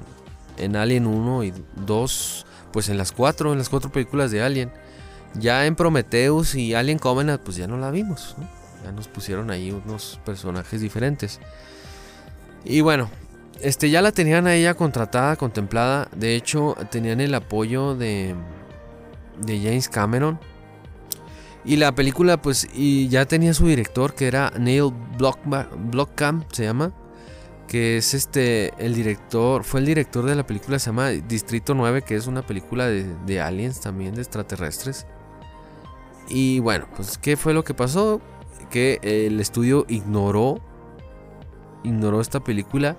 en 0.58 0.76
Alien 0.76 1.08
1 1.08 1.44
y 1.44 1.54
2, 1.86 2.46
pues 2.72 2.90
en 2.90 2.98
las 2.98 3.12
cuatro, 3.12 3.52
en 3.52 3.60
las 3.60 3.70
cuatro 3.70 3.92
películas 3.92 4.32
de 4.32 4.42
Alien. 4.42 4.72
Ya 5.36 5.66
en 5.66 5.76
Prometheus 5.76 6.56
y 6.56 6.74
Alien 6.74 7.00
Covenant, 7.00 7.42
pues 7.42 7.58
ya 7.58 7.68
no 7.68 7.78
la 7.78 7.92
vimos, 7.92 8.36
Ya 8.84 8.92
nos 8.92 9.08
pusieron 9.08 9.50
ahí 9.52 9.72
unos 9.72 10.20
personajes 10.24 10.80
diferentes. 10.80 11.40
Y 12.64 12.82
bueno, 12.82 13.10
este 13.64 13.90
ya 13.90 14.02
la 14.02 14.12
tenían 14.12 14.46
a 14.46 14.56
ella 14.56 14.74
contratada, 14.74 15.36
contemplada. 15.36 16.10
De 16.16 16.36
hecho, 16.36 16.76
tenían 16.92 17.22
el 17.22 17.34
apoyo 17.34 17.96
de, 17.96 18.36
de 19.40 19.58
James 19.60 19.90
Cameron. 19.90 20.40
Y 21.66 21.78
la 21.78 21.96
película, 21.96 22.42
pues, 22.42 22.68
y 22.74 23.08
ya 23.08 23.26
tenía 23.26 23.54
su 23.54 23.68
director, 23.68 24.14
que 24.14 24.28
era 24.28 24.52
Neil 24.60 24.92
Blomkamp, 25.18 26.52
se 26.52 26.66
llama. 26.66 26.92
Que 27.68 27.98
es 27.98 28.14
este, 28.14 28.74
el 28.78 28.94
director, 28.94 29.64
fue 29.64 29.80
el 29.80 29.86
director 29.86 30.26
de 30.26 30.36
la 30.36 30.46
película, 30.46 30.78
se 30.78 30.88
llama 30.88 31.10
Distrito 31.10 31.74
9, 31.74 32.02
que 32.02 32.16
es 32.16 32.28
una 32.28 32.46
película 32.46 32.88
de, 32.88 33.42
aliens 33.42 33.80
también, 33.80 34.14
de 34.14 34.22
extraterrestres. 34.22 35.08
Y 36.28 36.60
bueno, 36.60 36.88
pues, 36.96 37.18
¿qué 37.18 37.38
fue 37.38 37.54
lo 37.54 37.64
que 37.64 37.74
pasó? 37.74 38.20
Que 38.70 39.00
el 39.02 39.40
estudio 39.40 39.86
ignoró, 39.88 40.60
ignoró 41.84 42.20
esta 42.20 42.42
película. 42.42 42.98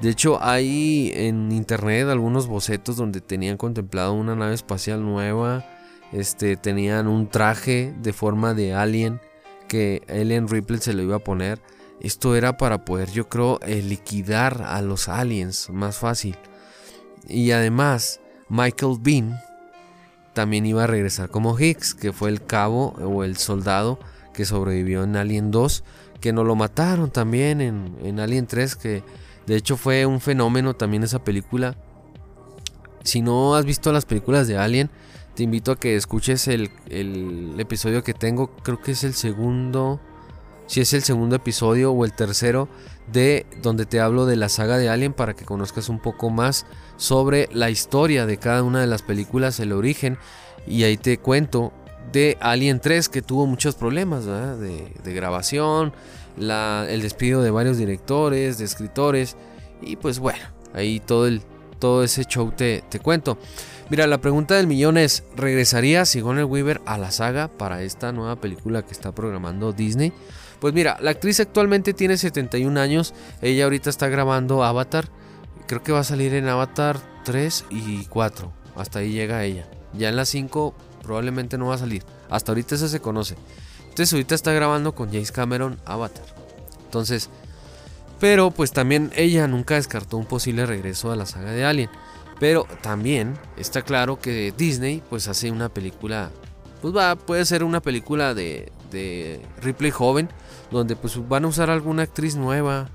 De 0.00 0.10
hecho, 0.10 0.42
hay 0.42 1.12
en 1.14 1.50
internet 1.50 2.08
algunos 2.08 2.46
bocetos 2.46 2.96
donde 2.96 3.20
tenían 3.20 3.56
contemplado 3.56 4.12
una 4.14 4.36
nave 4.36 4.54
espacial 4.54 5.02
nueva 5.02 5.64
este, 6.12 6.56
tenían 6.56 7.06
un 7.06 7.28
traje 7.28 7.94
de 8.00 8.12
forma 8.12 8.54
de 8.54 8.74
alien 8.74 9.20
que 9.68 10.02
Ellen 10.08 10.48
Ripley 10.48 10.80
se 10.80 10.94
lo 10.94 11.02
iba 11.02 11.16
a 11.16 11.24
poner. 11.24 11.60
Esto 12.00 12.36
era 12.36 12.56
para 12.56 12.84
poder, 12.84 13.10
yo 13.10 13.28
creo, 13.28 13.58
eh, 13.62 13.82
liquidar 13.82 14.62
a 14.66 14.80
los 14.82 15.08
aliens 15.08 15.68
más 15.70 15.98
fácil. 15.98 16.36
Y 17.26 17.50
además, 17.50 18.20
Michael 18.48 18.98
Bean 19.00 19.38
también 20.32 20.64
iba 20.64 20.84
a 20.84 20.86
regresar 20.86 21.28
como 21.28 21.58
Higgs, 21.58 21.94
que 21.94 22.12
fue 22.12 22.30
el 22.30 22.42
cabo 22.42 22.94
o 23.00 23.24
el 23.24 23.36
soldado 23.36 23.98
que 24.32 24.44
sobrevivió 24.44 25.02
en 25.02 25.16
Alien 25.16 25.50
2, 25.50 25.84
que 26.20 26.32
no 26.32 26.44
lo 26.44 26.54
mataron 26.54 27.10
también 27.10 27.60
en, 27.60 27.96
en 28.02 28.20
Alien 28.20 28.46
3, 28.46 28.76
que 28.76 29.02
de 29.48 29.56
hecho 29.56 29.78
fue 29.78 30.04
un 30.04 30.20
fenómeno 30.20 30.76
también 30.76 31.02
esa 31.02 31.24
película. 31.24 31.74
Si 33.02 33.22
no 33.22 33.54
has 33.54 33.64
visto 33.64 33.90
las 33.92 34.04
películas 34.04 34.46
de 34.46 34.58
Alien, 34.58 34.90
te 35.34 35.42
invito 35.42 35.72
a 35.72 35.76
que 35.80 35.96
escuches 35.96 36.48
el, 36.48 36.70
episodio 37.56 38.04
que 38.04 38.12
tengo, 38.12 38.50
creo 38.62 38.82
que 38.82 38.92
es 38.92 39.04
el 39.04 39.14
segundo, 39.14 40.00
si 40.66 40.82
es 40.82 40.92
el 40.92 41.02
segundo 41.02 41.34
episodio 41.36 41.92
o 41.92 42.04
el 42.04 42.12
tercero, 42.12 42.68
de 43.10 43.46
donde 43.62 43.86
te 43.86 44.00
hablo 44.00 44.26
de 44.26 44.36
la 44.36 44.50
saga 44.50 44.76
de 44.76 44.90
Alien 44.90 45.14
para 45.14 45.32
que 45.32 45.46
conozcas 45.46 45.88
un 45.88 45.98
poco 45.98 46.28
más 46.28 46.66
sobre 46.98 47.48
la 47.50 47.70
historia 47.70 48.26
de 48.26 48.36
cada 48.36 48.62
una 48.62 48.82
de 48.82 48.86
las 48.86 49.00
películas, 49.00 49.60
el 49.60 49.72
origen, 49.72 50.18
y 50.66 50.82
ahí 50.82 50.98
te 50.98 51.16
cuento 51.16 51.72
de 52.12 52.36
Alien 52.40 52.80
3 52.80 53.08
que 53.08 53.22
tuvo 53.22 53.46
muchos 53.46 53.76
problemas 53.76 54.26
de, 54.26 54.92
grabación, 55.04 55.94
el 56.38 57.02
despido 57.02 57.42
de 57.42 57.50
varios 57.50 57.78
directores, 57.78 58.58
de 58.58 58.64
escritores, 58.64 59.36
y 59.82 59.96
pues 59.96 60.18
bueno, 60.18 60.44
ahí 60.74 61.00
todo, 61.00 61.26
el, 61.26 61.42
todo 61.78 62.02
ese 62.02 62.24
show 62.24 62.52
te, 62.56 62.82
te 62.88 63.00
cuento. 63.00 63.38
Mira, 63.90 64.06
la 64.06 64.20
pregunta 64.20 64.54
del 64.54 64.66
millón 64.66 64.98
es, 64.98 65.24
¿regresaría 65.34 66.04
Sigourney 66.04 66.44
Weaver 66.44 66.82
a 66.84 66.98
la 66.98 67.10
saga 67.10 67.48
para 67.48 67.82
esta 67.82 68.12
nueva 68.12 68.36
película 68.36 68.82
que 68.82 68.92
está 68.92 69.12
programando 69.12 69.72
Disney? 69.72 70.12
Pues 70.60 70.74
mira, 70.74 70.98
la 71.00 71.12
actriz 71.12 71.40
actualmente 71.40 71.94
tiene 71.94 72.16
71 72.16 72.78
años, 72.80 73.14
ella 73.40 73.64
ahorita 73.64 73.88
está 73.88 74.08
grabando 74.08 74.64
Avatar, 74.64 75.08
creo 75.66 75.82
que 75.82 75.92
va 75.92 76.00
a 76.00 76.04
salir 76.04 76.34
en 76.34 76.48
Avatar 76.48 76.98
3 77.24 77.66
y 77.70 78.04
4, 78.06 78.52
hasta 78.76 78.98
ahí 78.98 79.12
llega 79.12 79.44
ella. 79.44 79.68
Ya 79.94 80.08
en 80.08 80.16
la 80.16 80.24
5 80.24 80.74
probablemente 81.02 81.56
no 81.56 81.68
va 81.68 81.76
a 81.76 81.78
salir, 81.78 82.02
hasta 82.28 82.52
ahorita 82.52 82.74
eso 82.74 82.88
se 82.88 83.00
conoce. 83.00 83.36
Entonces 83.98 84.12
ahorita 84.12 84.36
está 84.36 84.52
grabando 84.52 84.94
con 84.94 85.10
James 85.10 85.32
Cameron 85.32 85.76
Avatar. 85.84 86.22
Entonces, 86.84 87.30
pero 88.20 88.52
pues 88.52 88.70
también 88.70 89.10
ella 89.16 89.48
nunca 89.48 89.74
descartó 89.74 90.18
un 90.18 90.24
posible 90.24 90.66
regreso 90.66 91.10
a 91.10 91.16
la 91.16 91.26
saga 91.26 91.50
de 91.50 91.64
Alien. 91.64 91.90
Pero 92.38 92.64
también 92.80 93.36
está 93.56 93.82
claro 93.82 94.20
que 94.20 94.54
Disney 94.56 95.02
pues 95.10 95.26
hace 95.26 95.50
una 95.50 95.68
película, 95.68 96.30
pues 96.80 96.96
va, 96.96 97.16
puede 97.16 97.44
ser 97.44 97.64
una 97.64 97.80
película 97.80 98.34
de, 98.34 98.70
de 98.92 99.44
Ripley 99.62 99.90
joven, 99.90 100.28
donde 100.70 100.94
pues 100.94 101.18
van 101.28 101.44
a 101.44 101.48
usar 101.48 101.68
alguna 101.68 102.04
actriz 102.04 102.36
nueva, 102.36 102.88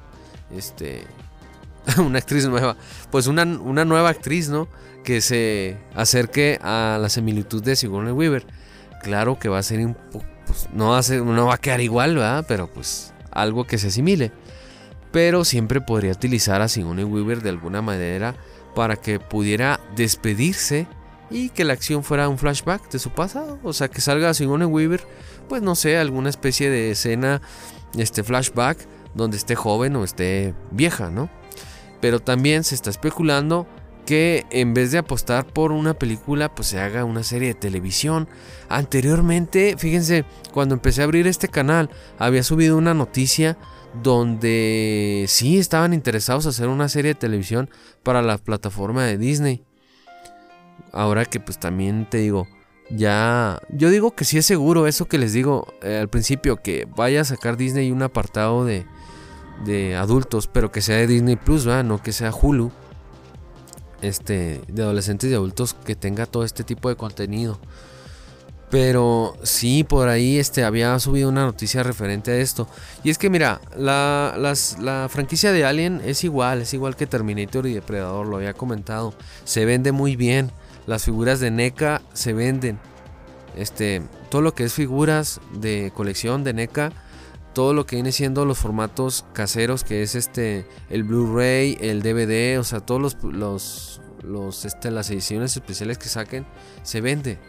este, 0.55 1.03
una 1.97 2.19
actriz 2.19 2.47
nueva, 2.47 2.77
pues 3.11 3.27
una, 3.27 3.43
una, 3.43 3.83
nueva 3.83 4.07
actriz, 4.07 4.47
¿no? 4.47 4.69
Que 5.03 5.19
se 5.19 5.75
acerque 5.95 6.59
a 6.61 6.97
la 6.97 7.09
similitud 7.09 7.61
de 7.61 7.75
Sigourney 7.75 8.13
Weaver. 8.13 8.45
Claro 9.01 9.37
que 9.37 9.49
va 9.49 9.57
a 9.57 9.63
ser 9.63 9.85
un 9.85 9.97
pues, 10.53 10.69
no 10.73 10.89
va 10.89 10.99
a 10.99 11.23
no 11.23 11.47
va 11.47 11.55
a 11.55 11.57
quedar 11.57 11.81
igual, 11.81 12.15
¿verdad? 12.15 12.45
Pero 12.47 12.67
pues 12.67 13.13
algo 13.31 13.65
que 13.65 13.77
se 13.77 13.87
asimile. 13.87 14.31
Pero 15.11 15.45
siempre 15.45 15.81
podría 15.81 16.11
utilizar 16.11 16.61
a 16.61 16.67
Sigourney 16.67 17.05
Weaver 17.05 17.41
de 17.41 17.49
alguna 17.49 17.81
manera 17.81 18.35
para 18.75 18.95
que 18.95 19.19
pudiera 19.19 19.79
despedirse 19.95 20.87
y 21.29 21.49
que 21.49 21.63
la 21.63 21.73
acción 21.73 22.03
fuera 22.03 22.29
un 22.29 22.37
flashback 22.37 22.91
de 22.91 22.99
su 22.99 23.11
pasado, 23.11 23.59
o 23.63 23.73
sea, 23.73 23.87
que 23.87 24.01
salga 24.01 24.33
Sigourney 24.33 24.67
Weaver, 24.67 25.03
pues 25.49 25.61
no 25.61 25.75
sé, 25.75 25.97
alguna 25.97 26.29
especie 26.29 26.69
de 26.69 26.91
escena, 26.91 27.41
este 27.97 28.23
flashback 28.23 28.77
donde 29.13 29.37
esté 29.37 29.55
joven 29.55 29.95
o 29.95 30.03
esté 30.03 30.53
vieja, 30.71 31.09
¿no? 31.09 31.29
Pero 32.01 32.19
también 32.19 32.63
se 32.63 32.75
está 32.75 32.89
especulando 32.89 33.67
que 34.05 34.45
en 34.49 34.73
vez 34.73 34.91
de 34.91 34.97
apostar 34.99 35.45
por 35.45 35.71
una 35.71 35.93
película, 35.93 36.53
pues 36.53 36.67
se 36.67 36.79
haga 36.79 37.05
una 37.05 37.23
serie 37.23 37.49
de 37.49 37.53
televisión. 37.53 38.27
Anteriormente, 38.69 39.75
fíjense, 39.77 40.25
cuando 40.51 40.75
empecé 40.75 41.01
a 41.01 41.05
abrir 41.05 41.27
este 41.27 41.47
canal, 41.47 41.89
había 42.17 42.43
subido 42.43 42.77
una 42.77 42.93
noticia 42.93 43.57
donde 44.01 45.25
sí 45.27 45.59
estaban 45.59 45.93
interesados 45.93 46.45
en 46.45 46.49
hacer 46.49 46.67
una 46.67 46.89
serie 46.89 47.13
de 47.13 47.19
televisión 47.19 47.69
para 48.01 48.21
la 48.21 48.37
plataforma 48.37 49.03
de 49.03 49.17
Disney. 49.17 49.63
Ahora 50.91 51.25
que 51.25 51.39
pues 51.39 51.59
también 51.59 52.07
te 52.09 52.17
digo, 52.17 52.47
ya 52.89 53.59
yo 53.69 53.89
digo 53.89 54.15
que 54.15 54.25
sí 54.25 54.37
es 54.37 54.45
seguro 54.45 54.87
eso 54.87 55.07
que 55.07 55.17
les 55.17 55.33
digo 55.33 55.73
eh, 55.81 55.97
al 55.97 56.09
principio 56.09 56.57
que 56.57 56.87
vaya 56.95 57.21
a 57.21 57.25
sacar 57.25 57.57
Disney 57.57 57.91
un 57.91 58.03
apartado 58.03 58.65
de, 58.65 58.85
de 59.65 59.95
adultos, 59.95 60.47
pero 60.47 60.71
que 60.71 60.81
sea 60.81 60.97
de 60.97 61.07
Disney 61.07 61.35
Plus, 61.35 61.65
no 61.65 62.01
que 62.01 62.11
sea 62.11 62.31
Hulu. 62.31 62.71
Este, 64.03 64.59
de 64.67 64.83
adolescentes 64.83 65.31
y 65.31 65.33
adultos 65.33 65.75
que 65.85 65.95
tenga 65.95 66.25
todo 66.25 66.43
este 66.43 66.65
tipo 66.65 66.89
de 66.89 66.97
contenido. 66.97 67.57
Pero 68.69 69.37
sí, 69.43 69.85
por 69.85 70.09
ahí 70.09 70.39
este, 70.39 70.65
había 70.65 70.99
subido 70.99 71.29
una 71.29 71.45
noticia 71.45 71.83
referente 71.83 72.31
a 72.31 72.37
esto. 72.37 72.67
Y 73.03 73.11
es 73.11 73.17
que 73.17 73.29
mira, 73.29 73.61
la, 73.77 74.35
la, 74.81 75.07
franquicia 75.09 75.53
de 75.53 75.63
Alien 75.63 76.01
es 76.03 76.25
igual, 76.25 76.63
es 76.63 76.73
igual 76.73 76.97
que 76.97 77.07
Terminator 77.07 77.65
y 77.65 77.73
Depredador, 77.75 78.27
lo 78.27 78.35
había 78.35 78.53
comentado. 78.53 79.13
Se 79.45 79.63
vende 79.63 79.91
muy 79.91 80.15
bien. 80.17 80.51
Las 80.85 81.05
figuras 81.05 81.39
de 81.39 81.51
NECA 81.51 82.01
se 82.13 82.33
venden. 82.33 82.79
Este, 83.55 84.01
todo 84.29 84.41
lo 84.41 84.53
que 84.53 84.65
es 84.65 84.73
figuras 84.73 85.39
de 85.53 85.93
colección 85.95 86.43
de 86.43 86.53
NECA, 86.53 86.91
todo 87.53 87.73
lo 87.73 87.85
que 87.85 87.95
viene 87.95 88.11
siendo 88.11 88.43
los 88.43 88.57
formatos 88.57 89.23
caseros, 89.31 89.83
que 89.83 90.01
es 90.01 90.15
este, 90.15 90.65
el 90.89 91.03
Blu-ray, 91.03 91.77
el 91.79 92.01
DVD, 92.01 92.59
o 92.59 92.63
sea, 92.63 92.79
todos 92.79 92.99
los, 92.99 93.23
los 93.23 93.92
los, 94.23 94.65
este, 94.65 94.91
las 94.91 95.09
ediciones 95.09 95.55
especiales 95.55 95.97
que 95.97 96.09
saquen, 96.09 96.45
se 96.83 97.01
vende. 97.01 97.39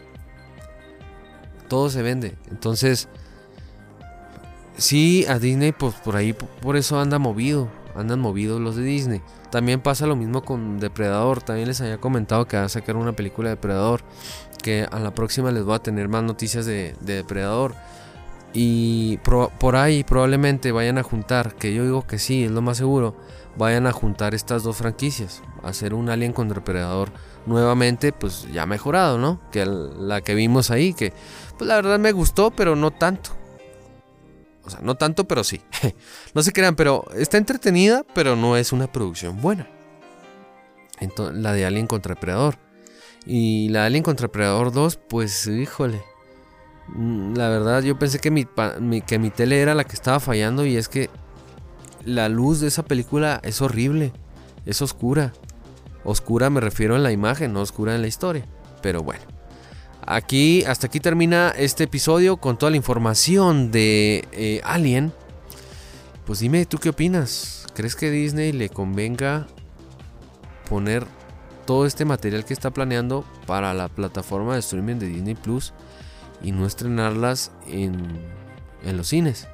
Todo 1.67 1.89
se 1.89 2.01
vende. 2.01 2.37
Entonces, 2.49 3.07
sí, 4.77 5.25
a 5.27 5.39
Disney, 5.39 5.71
pues 5.71 5.95
por 5.95 6.15
ahí, 6.15 6.33
por 6.33 6.77
eso 6.77 6.99
anda 6.99 7.19
movido. 7.19 7.69
Andan 7.95 8.19
movidos 8.19 8.59
los 8.59 8.75
de 8.75 8.83
Disney. 8.83 9.21
También 9.51 9.79
pasa 9.79 10.05
lo 10.05 10.17
mismo 10.17 10.43
con 10.43 10.79
Depredador. 10.79 11.41
También 11.41 11.69
les 11.69 11.79
había 11.79 11.97
comentado 11.97 12.45
que 12.45 12.57
va 12.57 12.65
a 12.65 12.69
sacar 12.69 12.97
una 12.97 13.13
película 13.13 13.49
de 13.49 13.55
Depredador. 13.55 14.01
Que 14.61 14.85
a 14.91 14.99
la 14.99 15.13
próxima 15.13 15.51
les 15.51 15.63
voy 15.63 15.75
a 15.75 15.79
tener 15.79 16.09
más 16.09 16.23
noticias 16.23 16.65
de, 16.65 16.93
Depredador. 16.99 17.73
Y 18.53 19.17
por 19.17 19.75
ahí 19.75 20.03
probablemente 20.03 20.71
vayan 20.71 20.97
a 20.97 21.03
juntar, 21.03 21.55
que 21.55 21.73
yo 21.73 21.83
digo 21.83 22.07
que 22.07 22.19
sí, 22.19 22.45
es 22.45 22.51
lo 22.51 22.61
más 22.61 22.77
seguro, 22.77 23.15
vayan 23.57 23.87
a 23.87 23.91
juntar 23.91 24.33
estas 24.33 24.63
dos 24.63 24.77
franquicias. 24.77 25.41
Hacer 25.65 25.93
un 25.93 26.09
Alien 26.09 26.31
contra 26.31 26.59
Depredador 26.59 27.11
nuevamente, 27.45 28.11
pues 28.13 28.47
ya 28.51 28.65
mejorado, 28.65 29.17
¿no? 29.17 29.41
Que 29.51 29.65
la 29.65 30.21
que 30.21 30.35
vimos 30.35 30.71
ahí, 30.71 30.93
que 30.93 31.11
pues 31.57 31.67
la 31.67 31.75
verdad 31.75 31.99
me 31.99 32.11
gustó, 32.11 32.51
pero 32.51 32.75
no 32.75 32.91
tanto. 32.91 33.31
O 34.63 34.69
sea, 34.69 34.79
no 34.81 34.95
tanto, 34.95 35.25
pero 35.25 35.43
sí. 35.43 35.61
no 36.33 36.41
se 36.41 36.51
crean, 36.51 36.75
pero 36.75 37.05
está 37.15 37.37
entretenida, 37.37 38.03
pero 38.13 38.35
no 38.35 38.57
es 38.57 38.71
una 38.71 38.91
producción 38.91 39.41
buena. 39.41 39.67
Entonces, 40.99 41.37
la 41.41 41.53
de 41.53 41.65
Alien 41.65 41.87
contra 41.87 42.15
Predador. 42.15 42.57
Y 43.25 43.69
la 43.69 43.85
Alien 43.85 44.03
contra 44.03 44.27
Predador 44.27 44.71
2, 44.71 44.97
pues 45.07 45.47
híjole. 45.47 46.01
Mm, 46.87 47.35
la 47.35 47.49
verdad, 47.49 47.83
yo 47.83 47.97
pensé 47.99 48.19
que 48.19 48.31
mi, 48.31 48.47
que 49.05 49.19
mi 49.19 49.29
tele 49.29 49.61
era 49.61 49.75
la 49.75 49.83
que 49.83 49.95
estaba 49.95 50.19
fallando 50.19 50.65
y 50.65 50.77
es 50.77 50.87
que 50.89 51.09
la 52.03 52.29
luz 52.29 52.59
de 52.59 52.67
esa 52.67 52.83
película 52.83 53.39
es 53.43 53.61
horrible. 53.61 54.13
Es 54.65 54.81
oscura. 54.81 55.33
Oscura 56.05 56.51
me 56.51 56.61
refiero 56.61 56.95
en 56.95 57.03
la 57.03 57.11
imagen, 57.11 57.51
no 57.51 57.61
oscura 57.61 57.95
en 57.95 58.01
la 58.01 58.07
historia. 58.07 58.45
Pero 58.81 59.01
bueno. 59.01 59.21
Aquí, 60.07 60.63
hasta 60.65 60.85
aquí 60.85 60.99
termina 60.99 61.49
este 61.57 61.85
episodio 61.85 62.37
con 62.37 62.57
toda 62.57 62.69
la 62.69 62.77
información 62.77 63.71
de 63.71 64.27
eh, 64.31 64.61
Alien. 64.63 65.11
Pues 66.27 66.39
dime, 66.39 66.67
¿tú 66.67 66.77
qué 66.77 66.89
opinas? 66.89 67.65
¿Crees 67.73 67.95
que 67.95 68.11
Disney 68.11 68.51
le 68.51 68.69
convenga 68.69 69.47
poner 70.69 71.07
todo 71.65 71.87
este 71.87 72.05
material 72.05 72.45
que 72.45 72.53
está 72.53 72.69
planeando 72.69 73.25
para 73.47 73.73
la 73.73 73.89
plataforma 73.89 74.53
de 74.53 74.59
streaming 74.59 74.97
de 74.97 75.07
Disney 75.07 75.33
Plus 75.33 75.73
y 76.43 76.51
no 76.51 76.67
estrenarlas 76.67 77.51
en, 77.67 78.05
en 78.83 78.97
los 78.97 79.07
cines? 79.07 79.47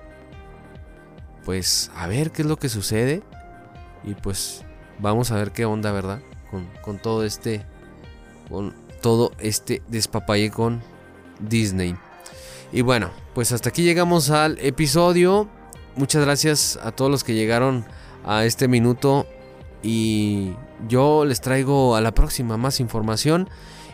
Pues 1.45 1.91
a 1.95 2.08
ver 2.08 2.32
qué 2.32 2.41
es 2.41 2.47
lo 2.47 2.58
que 2.58 2.68
sucede 2.68 3.24
y 4.04 4.16
pues 4.16 4.66
vamos 4.99 5.32
a 5.32 5.36
ver 5.36 5.52
qué 5.52 5.64
onda, 5.64 5.93
¿verdad? 5.93 6.20
Con, 6.82 6.99
todo 6.99 7.24
este 7.24 7.66
con 8.49 8.74
todo 9.02 9.32
este 9.39 9.82
despapalle 9.88 10.52
con 10.52 10.82
Disney. 11.39 11.95
Y 12.72 12.82
bueno, 12.82 13.10
pues 13.34 13.52
hasta 13.52 13.70
aquí 13.70 13.84
llegamos 13.84 14.30
al 14.30 14.58
episodio. 14.60 15.47
Muchas 15.95 16.24
gracias 16.24 16.80
a 16.82 16.91
todos 16.91 17.10
los 17.10 17.24
que 17.24 17.34
llegaron 17.34 17.86
a 18.26 18.45
este 18.45 18.68
minuto. 18.68 19.26
Y 19.84 20.54
yo 20.88 21.26
les 21.26 21.41
traigo 21.41 21.95
a 21.95 22.02
la 22.02 22.14
próxima 22.14 22.58
más 22.58 22.80
información. 22.80 23.49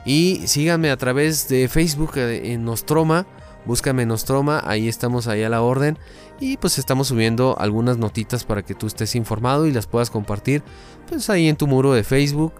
Y 0.05 0.47
síganme 0.47 0.89
a 0.89 0.97
través 0.97 1.47
de 1.49 1.67
Facebook 1.67 2.17
eh, 2.17 2.53
en 2.53 2.63
Nostroma. 2.65 3.25
Búscame 3.67 4.03
en 4.03 4.07
Nostroma, 4.07 4.63
ahí 4.65 4.87
estamos 4.87 5.27
ahí 5.27 5.43
a 5.43 5.49
la 5.49 5.61
orden. 5.61 5.99
Y 6.39 6.57
pues 6.57 6.79
estamos 6.79 7.09
subiendo 7.09 7.55
algunas 7.59 7.97
notitas 7.97 8.45
para 8.45 8.63
que 8.63 8.73
tú 8.73 8.87
estés 8.87 9.13
informado 9.15 9.67
y 9.67 9.71
las 9.71 9.85
puedas 9.85 10.09
compartir. 10.09 10.63
Pues 11.07 11.29
ahí 11.29 11.47
en 11.47 11.57
tu 11.57 11.67
muro 11.67 11.93
de 11.93 12.03
Facebook 12.03 12.53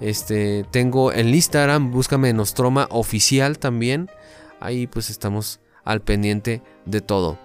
este, 0.00 0.64
tengo 0.70 1.12
el 1.12 1.34
Instagram, 1.34 1.90
búscame 1.90 2.32
Nostroma 2.32 2.88
oficial 2.90 3.58
también. 3.58 4.10
Ahí 4.60 4.86
pues 4.86 5.10
estamos 5.10 5.60
al 5.84 6.00
pendiente 6.00 6.62
de 6.86 7.00
todo. 7.00 7.38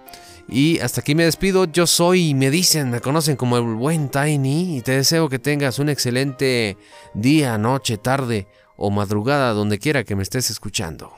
Y 0.48 0.80
hasta 0.80 1.00
aquí 1.00 1.14
me 1.14 1.24
despido. 1.24 1.66
Yo 1.66 1.86
soy, 1.86 2.34
me 2.34 2.50
dicen, 2.50 2.90
me 2.90 3.00
conocen 3.00 3.36
como 3.36 3.56
el 3.56 3.62
buen 3.62 4.08
Tiny. 4.08 4.78
Y 4.78 4.82
te 4.82 4.92
deseo 4.92 5.28
que 5.28 5.38
tengas 5.38 5.78
un 5.78 5.88
excelente 5.88 6.76
día, 7.14 7.56
noche, 7.58 7.98
tarde 7.98 8.48
o 8.76 8.90
madrugada, 8.90 9.52
donde 9.52 9.78
quiera 9.78 10.02
que 10.02 10.16
me 10.16 10.22
estés 10.22 10.50
escuchando. 10.50 11.12